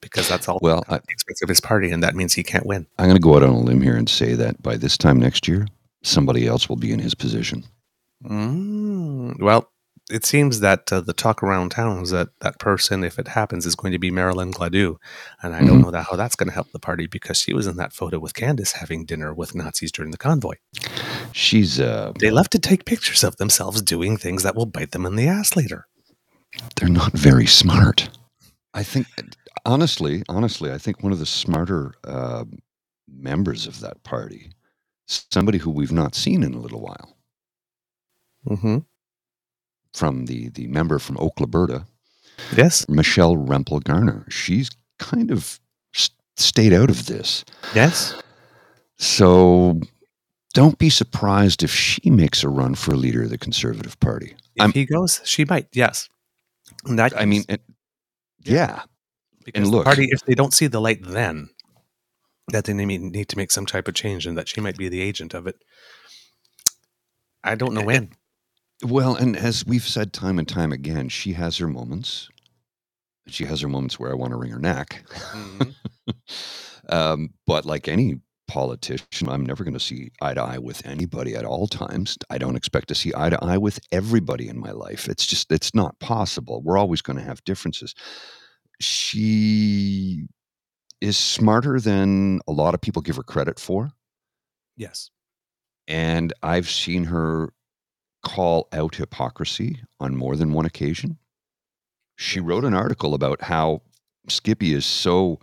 [0.02, 2.66] because that's all Well, at the expense of his party, and that means he can't
[2.66, 2.88] win.
[2.98, 5.20] I'm going to go out on a limb here and say that by this time
[5.20, 5.68] next year,
[6.04, 7.64] somebody else will be in his position.
[8.26, 9.72] Mm, well,
[10.12, 13.66] it seems that uh, the talk around town is that that person, if it happens,
[13.66, 14.98] is going to be Marilyn Gladu,
[15.42, 15.84] and I don't Mhm.
[15.84, 18.20] know that how that's going to help the party because she was in that photo
[18.20, 20.56] with Candice having dinner with Nazis during the convoy.
[21.32, 25.06] She's uh, They love to take pictures of themselves doing things that will bite them
[25.06, 25.88] in the ass later.
[26.76, 28.10] they're not very smart.
[28.74, 29.08] I think,
[29.66, 32.44] honestly, honestly, I think one of the smarter uh,
[33.08, 34.52] members of that party,
[35.08, 37.18] somebody who we've not seen in a little while,
[38.50, 38.80] Mm-hmm.
[39.94, 41.86] From the the member from Oak, Alberta,
[42.56, 42.88] Yes.
[42.90, 44.26] Michelle Rempel Garner.
[44.30, 44.70] She's
[45.00, 45.60] kind of
[45.96, 47.44] s- stayed out of this.
[47.76, 48.16] Yes.
[48.98, 49.80] So
[50.54, 54.36] don't be surprised if she makes a run for leader of the Conservative Party.
[54.56, 55.68] If I'm- he goes, she might.
[55.74, 56.10] Yes.
[56.86, 57.62] That I mean, it,
[58.44, 58.84] yeah,
[59.46, 61.50] because look- the party, if they don't see the light, then
[62.48, 64.90] that they need need to make some type of change, and that she might be
[64.90, 65.58] the agent of it.
[67.44, 68.14] I don't know Eh, when.
[68.84, 72.30] Well, and as we've said time and time again, she has her moments.
[73.28, 75.04] She has her moments where I want to wring her neck.
[75.34, 75.76] Mhm.
[76.90, 81.36] um, but like any politician, I'm never going to see eye to eye with anybody
[81.36, 82.18] at all times.
[82.30, 85.08] I don't expect to see eye to eye with everybody in my life.
[85.08, 86.62] It's just, it's not possible.
[86.62, 87.94] We're always going to have differences.
[88.82, 90.26] She
[91.02, 93.92] is smarter than a lot of people give her credit for.
[94.76, 95.12] Yes.
[95.88, 97.54] And I've seen her
[98.24, 101.18] call out hypocrisy on more than one occasion.
[102.16, 103.82] She wrote an article about how
[104.30, 105.40] Skippy is so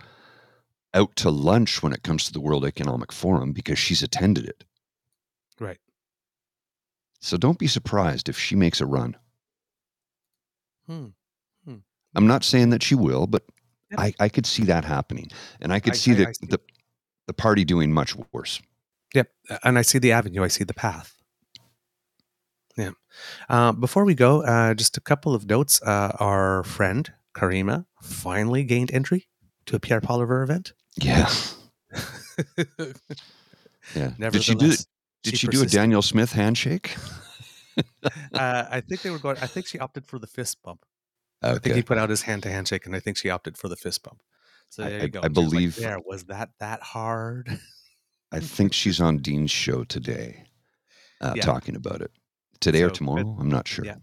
[0.94, 4.64] out to lunch when it comes to the World Economic Forum because she's attended it.
[5.60, 5.78] Right.
[7.20, 9.16] So don't be surprised if she makes a run.
[10.86, 11.06] Hmm.
[11.64, 11.76] hmm.
[12.14, 13.42] I'm not saying that she will, but
[13.90, 14.00] Yep.
[14.00, 15.30] I, I could see that happening.
[15.62, 16.60] And I could I- see I- the, I see the
[17.26, 18.60] the party doing much worse.
[19.14, 19.30] Yep.
[19.64, 20.42] And I see the avenue.
[20.44, 21.14] I see the path.
[22.78, 22.90] Yeah.
[23.48, 25.82] Uh, before we go, uh, just a couple of notes.
[25.82, 29.26] Uh, our friend Caryma finally gained entry
[29.66, 30.72] to a Pierre Poilievre event.
[30.96, 31.28] Yeah.
[33.94, 34.12] Yeah.
[34.30, 34.72] Did she do
[35.22, 35.66] did she, do a.
[35.66, 36.94] Danielle Smith handshake?
[38.34, 39.38] Uh, I think they were going.
[39.40, 40.84] I think she opted for the fist bump.
[41.42, 43.68] I think he put out his hand to handshake, and I think she opted for
[43.68, 44.20] the fist bump.
[44.68, 45.20] So I- there I- you go.
[45.20, 47.58] I she was like, believe- there was that that hard.
[48.30, 50.44] I think she's on Dean's show today,
[51.22, 51.42] uh, Yeah.
[51.42, 52.10] talking about it.
[52.61, 53.36] Today or So, but- tomorrow?
[53.40, 53.84] I'm not sure.
[53.84, 53.96] yeah.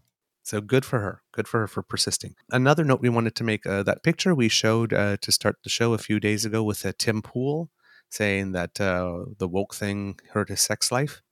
[0.43, 1.23] So good for her.
[1.31, 2.35] Good for her for persisting.
[2.51, 5.69] Another note we wanted to make uh, that picture we showed uh, to start the
[5.71, 7.71] show a few days ago with uh, Tim Pool
[8.11, 11.23] saying that uh, the woke thing hurt his sex life.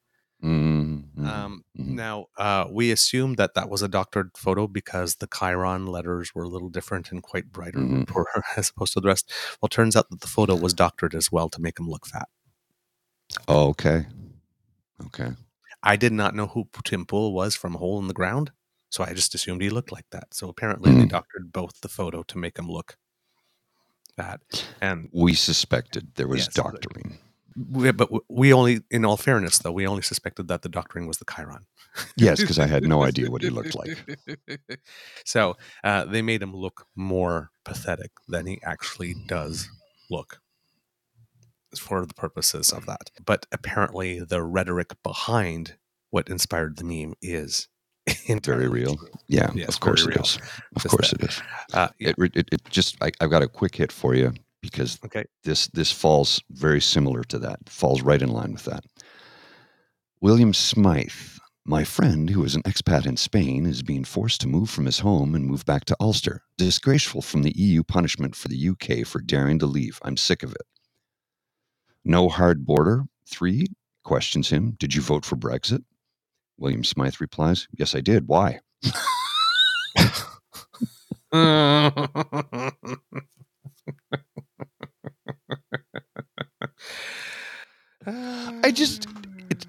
[0.44, 1.90] Mm, mm, Um, mhm.
[1.90, 6.44] Now, uh, we assumed that that was a doctored photo because the chyron letters were
[6.44, 8.10] a little different and quite brighter Mhm.
[8.10, 9.32] for her as opposed to the rest.
[9.62, 12.28] Well, turns out that the photo was doctored as well to make him look fat.
[13.48, 14.08] Oh, okay.
[15.06, 15.30] Okay.
[15.84, 18.52] I did not know who Tim Pool was from Hole in the Ground,
[18.90, 20.34] so I just assumed he looked like that.
[20.34, 21.10] So apparently, they Mm.
[21.10, 22.98] doctored both the photo to make him look
[24.18, 24.42] that.
[24.82, 27.18] and We suspected there was Yes, doctoring.
[27.70, 31.18] we, but we only, in all fairness, though, we only suspected that the doctoring was
[31.18, 31.66] the chyron.
[32.16, 34.06] Yes, because I had no idea what he looked like.
[35.26, 39.68] so uh, they made him look more pathetic than he actually does
[40.10, 40.40] look
[41.80, 43.12] for the purposes of that.
[43.26, 45.78] But apparently, the rhetoric behind
[46.10, 47.68] what inspired the meme is
[48.44, 48.98] Very real.
[49.28, 50.38] Yeah, of course it is.
[50.76, 51.24] Of Just course that.
[51.24, 51.42] it is.
[51.74, 55.00] Uh, yeah, It, it, it just, I, I've got a quick hit for you because
[55.06, 55.24] okay.
[55.44, 57.60] this this falls very similar to that.
[57.70, 58.84] Falls right in line with that.
[60.22, 61.12] William Smythe,
[61.66, 65.00] my friend who is an expat in Spain, is being forced to move from his
[65.00, 66.42] home and move back to Ulster.
[66.58, 70.00] Disgraceful from the EU punishment for the UK for daring to leave.
[70.04, 70.62] I'm sick of it.
[72.06, 73.04] No hard border.
[73.30, 73.68] Three
[74.04, 74.72] questions him.
[74.80, 75.84] Did you vote for Brexit?
[76.58, 78.28] William Smythe replies, Yes, I did.
[78.28, 78.60] Why?
[88.06, 89.08] I just
[89.50, 89.66] it,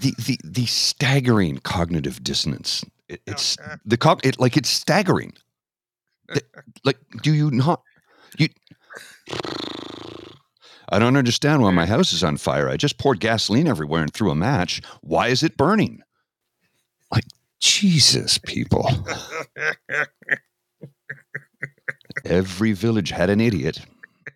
[0.00, 2.84] the the the staggering cognitive dissonance.
[3.08, 4.24] It, it's the cog.
[4.24, 5.32] It like it's staggering.
[6.28, 6.42] The-
[6.84, 7.82] like, do you not?
[8.38, 8.48] You.
[10.88, 12.68] I don't understand why my house is on fire.
[12.68, 14.80] I just poured gasoline everywhere and threw a match.
[15.00, 16.02] Why is it burning?
[17.10, 17.24] Like
[17.60, 18.88] Jesus, people.
[22.24, 23.80] Every village had an idiot.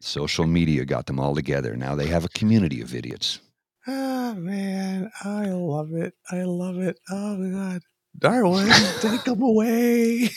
[0.01, 1.77] Social media got them all together.
[1.77, 3.41] Now they have a community of idiots.
[3.87, 6.15] Oh man, I love it.
[6.31, 6.99] I love it.
[7.11, 7.83] Oh my god.
[8.19, 8.69] Darwin,
[9.01, 10.29] take them away.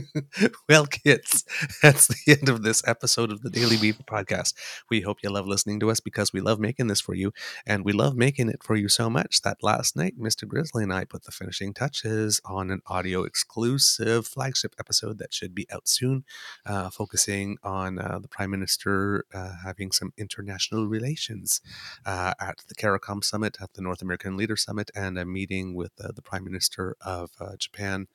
[0.68, 1.44] well, kids,
[1.82, 4.54] that's the end of this episode of the Daily Beaver podcast.
[4.90, 7.32] We hope you love listening to us because we love making this for you.
[7.66, 10.46] And we love making it for you so much that last night, Mr.
[10.46, 15.54] Grizzly and I put the finishing touches on an audio exclusive flagship episode that should
[15.54, 16.24] be out soon,
[16.66, 21.60] uh, focusing on uh, the Prime Minister uh, having some international relations
[22.04, 25.92] uh, at the CARICOM summit, at the North American Leader Summit, and a meeting with
[26.00, 28.08] uh, the Prime Minister of uh, Japan,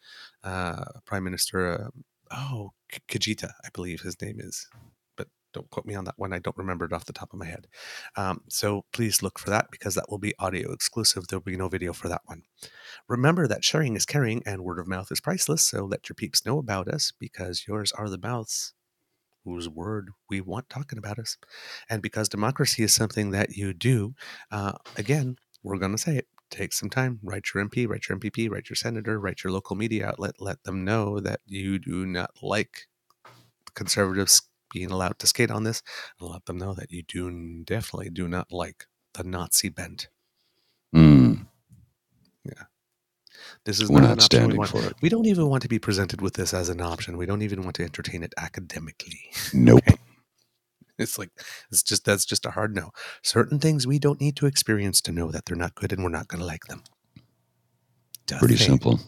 [0.43, 2.71] uh, Prime Minister, um oh,
[3.07, 4.67] Kajita, I believe his name is.
[5.15, 6.33] But don't quote me on that one.
[6.33, 7.67] I don't remember it off the top of my head.
[8.15, 11.27] Um, so please look for that because that will be audio exclusive.
[11.27, 12.43] There will be no video for that one.
[13.07, 15.63] Remember that sharing is caring and word of mouth is priceless.
[15.63, 18.73] So let your peeps know about us because yours are the mouths
[19.43, 21.37] whose word we want talking about us.
[21.89, 24.13] And because democracy is something that you do,
[24.51, 26.27] uh, again, we're going to say it.
[26.51, 29.75] Take some time, write your MP, write your MPP, write your senator, write your local
[29.75, 32.87] media outlet, let them know that you do not like
[33.73, 34.41] conservatives
[34.73, 35.81] being allowed to skate on this,
[36.19, 40.09] and let them know that you do definitely do not like the Nazi bent.
[40.95, 41.47] Mm,
[42.45, 42.65] Yeah.
[43.65, 44.97] This is we're not, not an option we standing for it.
[45.01, 47.17] We don't even want to be presented with this as an option.
[47.17, 49.31] We don't even want to entertain it academically.
[49.53, 49.83] Nope.
[51.01, 51.29] It's like
[51.71, 52.91] it's just that's just a hard no.
[53.21, 56.09] Certain things we don't need to experience to know that they're not good and we're
[56.09, 56.83] not going to like them.
[58.27, 58.67] Duh Pretty thing.
[58.67, 58.99] simple.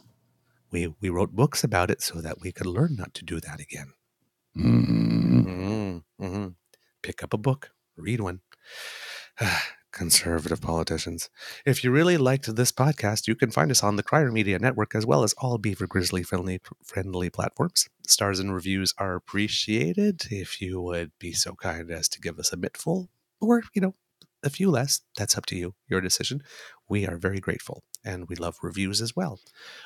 [0.71, 3.59] We we wrote books about it so that we could learn not to do that
[3.59, 3.93] again.
[4.57, 6.47] Mm, mm hmm
[7.01, 8.41] Pick up a book, read one.
[9.93, 11.29] Conservative politicians.
[11.65, 14.95] If you really liked this podcast, you can find us on the Crier Media Network
[14.95, 17.87] as well as all Beaver Grizzly friendly friendly platforms.
[18.07, 20.23] Stars and reviews are appreciated.
[20.31, 23.95] If you would be so kind as to give us a mitful, or you know,
[24.43, 25.75] a few less, that's up to you.
[25.87, 26.41] Your decision.
[26.89, 29.39] We are very grateful, and we love reviews as well.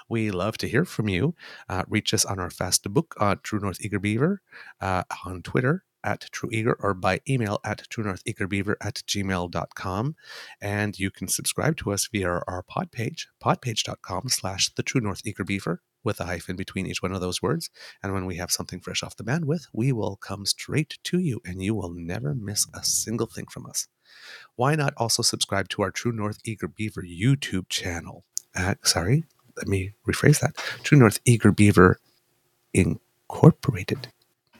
[0.07, 1.35] We love to hear from you.
[1.67, 4.41] Uh, reach us on our fast book uh, True North Eager Beaver
[4.79, 9.03] uh, on Twitter at True Eager or by email at True North Eager Beaver at
[9.05, 10.15] gmail.com.
[10.61, 15.21] And you can subscribe to us via our pod page, podpage.com slash the True North
[15.25, 17.69] Eager Beaver with a hyphen between each one of those words.
[18.01, 21.41] And when we have something fresh off the bandwidth, we will come straight to you
[21.43, 23.89] and you will never miss a single thing from us.
[24.55, 28.23] Why not also subscribe to our True North Eager Beaver YouTube channel?
[28.55, 29.25] At, sorry,
[29.57, 30.55] let me rephrase that.
[30.83, 31.99] True North Eager Beaver
[32.73, 34.07] Incorporated.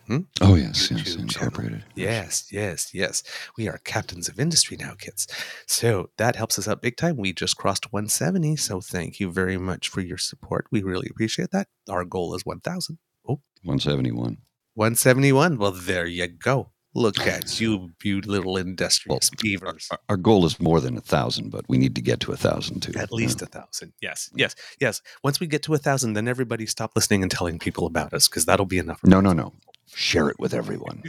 [0.07, 0.19] Hmm?
[0.39, 1.79] oh yes, yes, YouTube channel.
[1.95, 3.23] Yes, yes, yes.
[3.57, 5.27] We are captains of industry now, kids.
[5.65, 7.17] So that helps us out big time.
[7.17, 8.55] We just crossed 170.
[8.55, 10.65] So thank you very much for your support.
[10.71, 11.67] We really appreciate that.
[11.89, 12.97] Our goal is 1,000.
[13.27, 14.37] Oh, One seventy one.
[14.75, 15.57] 171.
[15.57, 16.71] Well, there you go.
[16.93, 19.89] Look at you, you little industrious beavers.
[19.91, 22.37] Our, our goal is more than a thousand, but we need to get to a
[22.37, 22.93] thousand too.
[22.97, 23.91] At least a thousand.
[24.01, 25.01] Yes, yes, yes.
[25.23, 28.27] Once we get to a thousand, then everybody stop listening and telling people about us
[28.27, 29.01] because that'll be enough.
[29.03, 29.53] No, no, no.
[29.93, 31.03] Share it with everyone.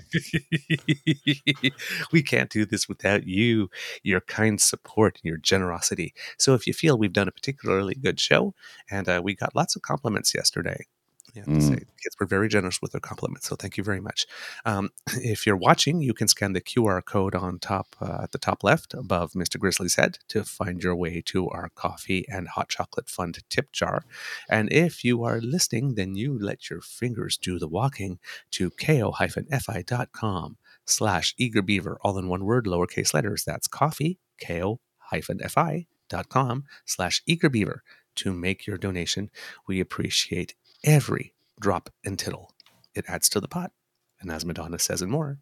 [2.13, 3.71] we can't do this without you,
[4.03, 6.15] your kind support, and your generosity.
[6.39, 8.55] So if you feel we've done a particularly good show,
[8.91, 10.87] and uh, we got lots of compliments yesterday.
[11.35, 11.63] Yeah, Mm.
[11.63, 14.27] say, kids were very generous with their compliments, so thank you very much.
[14.65, 14.91] Um,
[15.23, 18.65] if you're watching, you can scan the QR code on top uh, at the top
[18.65, 19.59] left above Mr.
[19.59, 24.05] Grizzly's head to find your way to our coffee and hot chocolate fund tip jar.
[24.49, 28.19] And if you are listening, then you let your fingers do the walking
[28.53, 30.57] to ko-fi.com
[30.87, 33.45] slash eagerbeaver, all in one word, lowercase letters.
[33.45, 37.79] That's coffee, ko-fi.com slash eagerbeaver
[38.17, 39.31] to make your donation.
[39.69, 40.55] We appreciate
[40.85, 42.53] every drop and tittle.
[42.95, 43.73] It adds to the pot.
[44.21, 45.39] And as Madonna says and more,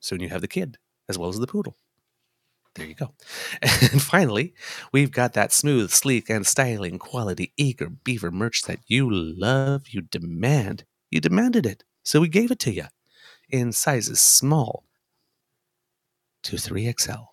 [0.00, 0.78] soon you have the kid
[1.08, 1.76] as well as the poodle.
[2.74, 3.12] There you go.
[3.62, 4.54] And finally,
[4.92, 10.02] we've got that smooth, sleek, and styling quality Eager Beaver merch that you love, you
[10.02, 10.84] demand.
[11.10, 12.86] You demanded it, so we gave it to you
[13.48, 14.84] in sizes small
[16.42, 17.26] to 3XL.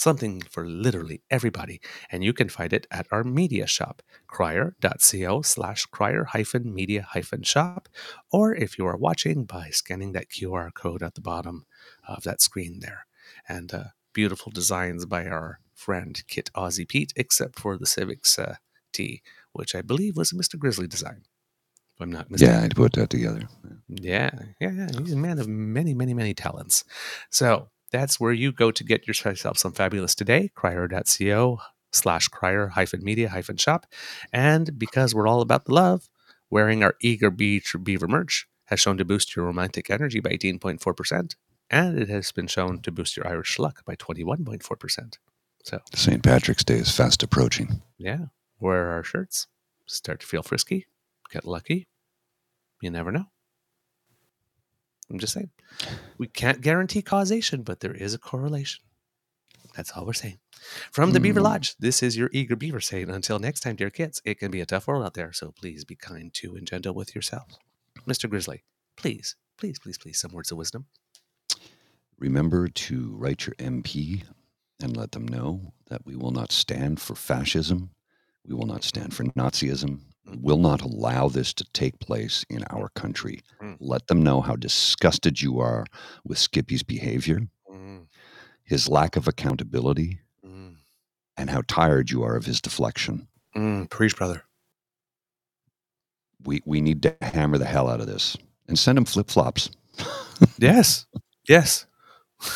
[0.00, 1.78] Something for literally everybody.
[2.10, 7.42] And you can find it at our media shop, crier.co slash crier hyphen media hyphen
[7.42, 7.86] shop.
[8.32, 11.66] Or if you are watching by scanning that QR code at the bottom
[12.08, 13.04] of that screen there.
[13.46, 13.84] And uh,
[14.14, 18.54] beautiful designs by our friend Kit Aussie Pete, except for the Civics uh,
[18.94, 19.20] T,
[19.52, 20.58] which I believe was a Mr.
[20.58, 21.24] Grizzly design.
[21.94, 22.54] If I'm not mistaken.
[22.54, 23.42] Yeah, I'd put that together.
[23.90, 24.30] Yeah,
[24.62, 24.88] yeah, yeah.
[24.98, 26.84] He's a man of many, many, many talents.
[27.28, 31.58] So that's where you go to get yourself some fabulous today, crier.co
[31.92, 33.86] slash crier hyphen media hyphen shop.
[34.32, 36.08] And because we're all about the love,
[36.50, 41.34] wearing our eager beach beaver merch has shown to boost your romantic energy by 18.4%.
[41.70, 45.18] And it has been shown to boost your Irish luck by 21.4%.
[45.64, 46.22] So, St.
[46.22, 47.82] Patrick's Day is fast approaching.
[47.98, 48.26] yeah,
[48.58, 49.46] wear our shirts,
[49.86, 50.86] start to feel frisky,
[51.30, 51.86] get lucky.
[52.80, 53.26] You never know.
[55.10, 55.50] I'm just saying.
[56.18, 58.82] We can't guarantee causation, but there is a correlation.
[59.76, 60.38] That's all we're saying.
[60.90, 61.44] From the Beaver Mm.
[61.44, 64.60] Lodge, this is your eager beaver saying, until next time, dear kids, it can be
[64.60, 67.58] a tough world out there, so please be kind to and gentle with yourselves.
[68.06, 68.28] Mr.
[68.28, 68.64] Grizzly,
[68.96, 70.86] please, please, please, please, some words of wisdom.
[72.18, 74.24] Remember to write your MP
[74.82, 77.90] and let them know that we will not stand for fascism.
[78.46, 80.00] We will not stand for Nazism.
[80.26, 83.40] Will not allow this to take place in our country.
[83.62, 83.76] Mm.
[83.80, 85.86] Let them know how disgusted you are
[86.24, 87.40] with Skippy's behavior,
[87.70, 88.06] Mm,
[88.64, 90.76] his lack of accountability, mm,
[91.36, 93.28] and how tired you are of his deflection.
[93.56, 94.44] mm, preach, brother.
[96.44, 98.36] We, we need to hammer the hell out of this
[98.68, 99.70] and send him flip flops.
[100.58, 101.06] Yes.
[101.48, 101.86] Yes.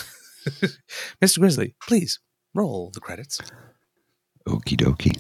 [1.23, 1.39] Mr.
[1.39, 2.21] Grizzly, please
[2.55, 3.41] roll the credits.
[4.49, 5.19] Okie dokie.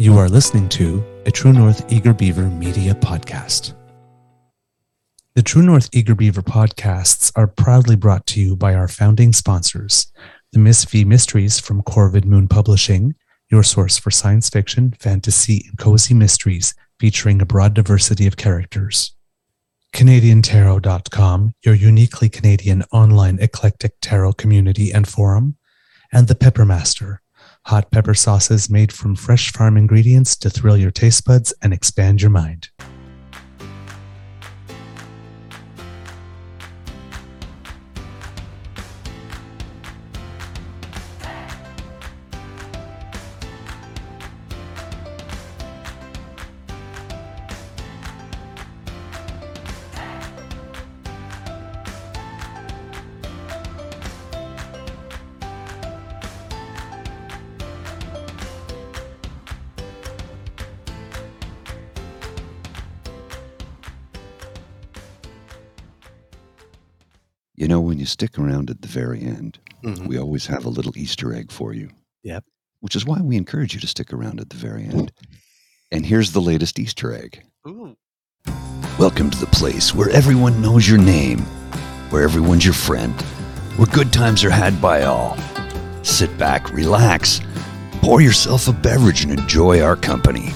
[0.00, 3.74] You are listening to a True North Eager Beaver media podcast.
[5.34, 10.06] The True North Eager Beaver podcasts are proudly brought to you by our founding sponsors,
[10.52, 13.16] the Miss V Mysteries from Corvid Moon Publishing,
[13.50, 19.16] your source for science fiction, fantasy, and cozy mysteries featuring a broad diversity of characters.
[19.92, 25.56] CanadianTarot.com, your uniquely Canadian online eclectic tarot community and forum,
[26.12, 27.18] and The Peppermaster,
[27.68, 32.22] hot pepper sauces made from fresh farm ingredients to thrill your taste buds and expand
[32.22, 32.70] your mind.
[67.58, 70.06] You know, when you stick around at the very end, Mhm.
[70.06, 71.90] we always have a little Easter egg for you.
[72.22, 72.44] Yep.
[72.78, 75.10] Which is why we encourage you to stick around at the very end.
[75.90, 77.42] And here's the latest Easter egg.
[77.66, 77.96] Ooh.
[78.96, 81.40] Welcome to the place where everyone knows your name,
[82.10, 83.20] where everyone's your friend,
[83.76, 85.36] where good times are had by all.
[86.04, 87.40] Sit back, relax,
[88.02, 90.52] pour yourself a beverage, and enjoy our company.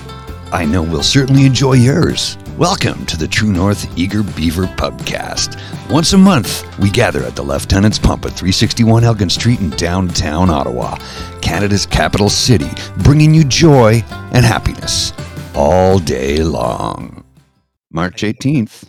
[0.53, 2.39] I know we'll certainly enjoy yours.
[2.59, 5.59] Welcome to the True North Eager Beaver Pubcast.
[5.91, 10.51] Once a month, we gather at the Lieutenant's Pump at 361 Elgin Street in downtown
[10.51, 10.99] Ottawa,
[11.41, 15.13] Canada's capital city, bringing you joy and happiness
[15.55, 17.25] all day long.
[17.91, 18.85] March 18th.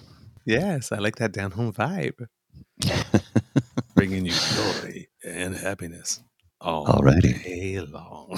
[0.45, 2.27] Yes, I like that down home vibe.
[3.95, 6.21] Bringing you joy and happiness
[6.59, 7.41] all Alrighty.
[7.43, 8.37] day long.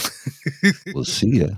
[0.93, 1.47] We'll see ya.